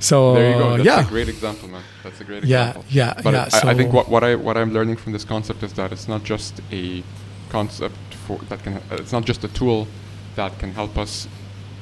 So 0.00 0.34
there 0.34 0.52
you 0.52 0.58
go. 0.58 0.76
That's 0.76 0.86
yeah. 0.86 1.06
a 1.06 1.08
great 1.08 1.28
example, 1.28 1.68
man. 1.68 1.82
That's 2.04 2.20
a 2.20 2.24
great 2.24 2.44
yeah, 2.44 2.68
example. 2.68 2.84
Yeah, 2.88 3.14
but 3.22 3.34
yeah. 3.34 3.44
I, 3.46 3.48
so 3.48 3.68
I 3.68 3.74
think 3.74 3.92
what, 3.92 4.08
what 4.08 4.22
I 4.22 4.36
what 4.36 4.56
I'm 4.56 4.72
learning 4.72 4.96
from 4.96 5.12
this 5.12 5.24
concept 5.24 5.62
is 5.64 5.72
that 5.72 5.90
it's 5.90 6.06
not 6.06 6.22
just 6.22 6.60
a 6.70 7.02
concept 7.48 7.96
for 8.26 8.38
that 8.48 8.62
can. 8.62 8.74
Uh, 8.74 8.80
it's 8.92 9.10
not 9.10 9.24
just 9.24 9.42
a 9.42 9.48
tool 9.48 9.88
that 10.36 10.56
can 10.60 10.72
help 10.72 10.96
us, 10.96 11.26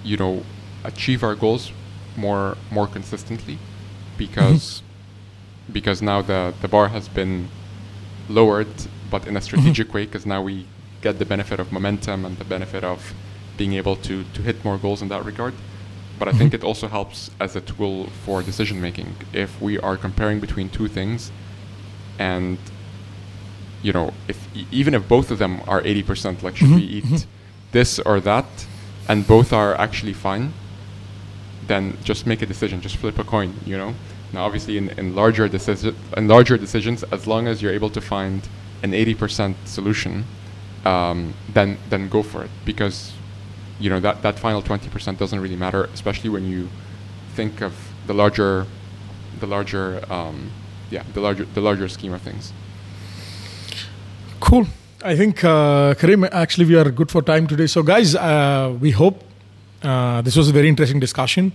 you 0.03 0.17
know, 0.17 0.43
achieve 0.85 1.23
our 1.23 1.35
goals 1.35 1.73
more 2.17 2.57
more 2.71 2.87
consistently, 2.87 3.59
because 4.17 4.81
mm-hmm. 4.81 5.73
because 5.75 6.01
now 6.01 6.23
the 6.23 6.55
the 6.63 6.69
bar 6.69 6.89
has 6.89 7.09
been 7.09 7.51
lowered, 8.31 8.75
but 9.11 9.27
in 9.27 9.37
a 9.37 9.43
strategic 9.43 9.89
mm-hmm. 9.89 9.97
way. 9.97 10.07
Because 10.07 10.25
now 10.25 10.41
we 10.41 10.67
get 11.07 11.15
the 11.23 11.29
benefit 11.35 11.59
of 11.63 11.67
momentum 11.77 12.19
and 12.27 12.35
the 12.43 12.49
benefit 12.57 12.83
of 12.93 12.99
being 13.61 13.73
able 13.81 13.97
to 14.07 14.15
to 14.35 14.41
hit 14.49 14.57
more 14.67 14.79
goals 14.85 15.01
in 15.05 15.09
that 15.15 15.23
regard 15.25 15.55
but 16.19 16.29
I 16.29 16.33
think 16.33 16.53
mm-hmm. 16.53 16.63
it 16.63 16.65
also 16.65 16.89
helps 16.89 17.31
as 17.39 17.57
a 17.57 17.61
tool 17.61 18.09
for 18.25 18.43
decision 18.43 18.81
making. 18.81 19.17
If 19.33 19.61
we 19.61 19.79
are 19.79 19.97
comparing 19.97 20.41
between 20.41 20.69
two 20.71 20.89
things, 20.89 21.31
and 22.19 22.59
you 23.83 23.93
know, 23.93 24.13
if 24.27 24.49
even 24.71 24.95
if 24.95 25.07
both 25.09 25.31
of 25.31 25.39
them 25.39 25.61
are 25.69 25.83
eighty 25.85 26.03
percent, 26.03 26.43
like 26.43 26.57
should 26.57 26.69
mm-hmm. 26.69 26.77
we 26.77 26.97
eat 26.99 27.05
mm-hmm. 27.05 27.29
this 27.73 27.99
or 27.99 28.21
that, 28.21 28.47
and 29.09 29.27
both 29.27 29.53
are 29.53 29.75
actually 29.75 30.15
fine, 30.15 30.55
then 31.67 31.99
just 32.03 32.27
make 32.27 32.41
a 32.41 32.47
decision. 32.47 32.81
Just 32.81 32.97
flip 32.97 33.19
a 33.19 33.25
coin. 33.25 33.55
You 33.67 33.77
know. 33.77 33.95
Now, 34.33 34.45
obviously, 34.45 34.77
in, 34.77 34.89
in 34.99 35.15
larger 35.15 35.49
decisions, 35.49 35.97
in 36.17 36.29
larger 36.29 36.57
decisions, 36.57 37.05
as 37.05 37.27
long 37.27 37.47
as 37.47 37.63
you're 37.63 37.73
able 37.73 37.91
to 37.91 38.01
find 38.01 38.49
an 38.83 38.95
eighty 38.95 39.15
percent 39.15 39.57
solution, 39.67 40.25
um, 40.87 41.35
then 41.53 41.79
then 41.91 42.09
go 42.09 42.23
for 42.23 42.45
it. 42.45 42.51
Because 42.65 43.13
you 43.79 43.91
know 43.91 44.01
that 44.01 44.23
that 44.23 44.39
final 44.39 44.63
20% 44.63 45.19
doesn't 45.19 45.41
really 45.41 45.57
matter 45.57 45.85
especially 45.93 46.31
when 46.31 46.47
you 46.47 46.69
think 47.35 47.61
of 47.61 47.75
the 48.07 48.15
larger 48.15 48.67
the 49.41 49.47
larger 49.47 50.01
um, 50.11 50.51
yeah 50.91 51.03
the 51.13 51.21
larger 51.21 51.45
the 51.45 51.61
larger 51.61 51.89
scheme 51.89 52.15
of 52.15 52.23
things. 52.23 52.53
Cool. 54.41 54.67
I 55.05 55.15
think 55.17 55.45
uh, 55.45 55.95
kareem 55.95 56.29
actually 56.33 56.67
we 56.67 56.77
are 56.77 56.91
good 56.91 57.11
for 57.11 57.23
time 57.23 57.47
today. 57.47 57.67
So 57.67 57.83
guys 57.83 58.15
uh, 58.15 58.75
we 58.81 58.91
hope 58.93 59.23
uh, 59.83 60.23
this 60.23 60.37
was 60.37 60.49
a 60.49 60.53
very 60.53 60.69
interesting 60.69 61.01
discussion 61.01 61.55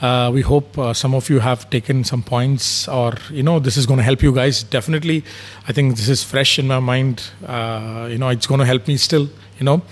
Uh, 0.00 0.30
we 0.32 0.42
hope 0.42 0.76
uh, 0.76 0.92
some 0.92 1.14
of 1.14 1.30
you 1.30 1.38
have 1.38 1.70
taken 1.70 2.04
some 2.04 2.22
points, 2.22 2.88
or 2.88 3.14
you 3.30 3.42
know, 3.42 3.58
this 3.58 3.76
is 3.76 3.86
going 3.86 3.98
to 3.98 4.02
help 4.02 4.22
you 4.22 4.34
guys. 4.34 4.62
Definitely, 4.62 5.24
I 5.68 5.72
think 5.72 5.96
this 5.96 6.08
is 6.08 6.22
fresh 6.24 6.58
in 6.58 6.66
my 6.66 6.80
mind. 6.80 7.22
Uh, 7.46 8.08
you 8.10 8.18
know, 8.18 8.28
it's 8.28 8.46
going 8.46 8.60
to 8.60 8.66
help 8.66 8.88
me 8.88 8.96
still. 8.96 9.28
You 9.58 9.64
know, 9.64 9.82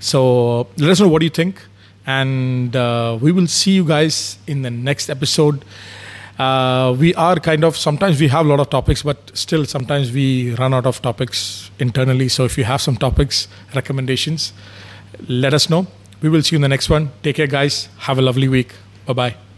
so 0.00 0.66
let 0.78 0.90
us 0.90 1.00
know 1.00 1.08
what 1.08 1.22
you 1.22 1.30
think, 1.30 1.64
and 2.06 2.74
uh, 2.74 3.16
we 3.20 3.30
will 3.30 3.46
see 3.46 3.72
you 3.72 3.84
guys 3.84 4.38
in 4.46 4.62
the 4.62 4.70
next 4.70 5.08
episode. 5.08 5.64
Uh, 6.38 6.96
we 6.98 7.14
are 7.14 7.36
kind 7.36 7.62
of 7.62 7.76
sometimes 7.76 8.20
we 8.20 8.26
have 8.28 8.44
a 8.46 8.48
lot 8.48 8.58
of 8.58 8.68
topics, 8.68 9.02
but 9.02 9.30
still 9.34 9.64
sometimes 9.64 10.10
we 10.10 10.54
run 10.56 10.74
out 10.74 10.86
of 10.86 11.00
topics 11.00 11.70
internally. 11.78 12.28
So 12.28 12.44
if 12.44 12.58
you 12.58 12.64
have 12.64 12.80
some 12.80 12.96
topics, 12.96 13.46
recommendations, 13.74 14.52
let 15.28 15.54
us 15.54 15.70
know. 15.70 15.86
We 16.20 16.28
will 16.28 16.42
see 16.42 16.56
you 16.56 16.58
in 16.58 16.62
the 16.62 16.68
next 16.68 16.90
one. 16.90 17.10
Take 17.22 17.36
care, 17.36 17.46
guys. 17.46 17.88
Have 17.98 18.18
a 18.18 18.22
lovely 18.22 18.48
week. 18.48 18.72
Bye 19.06 19.12
bye. 19.12 19.51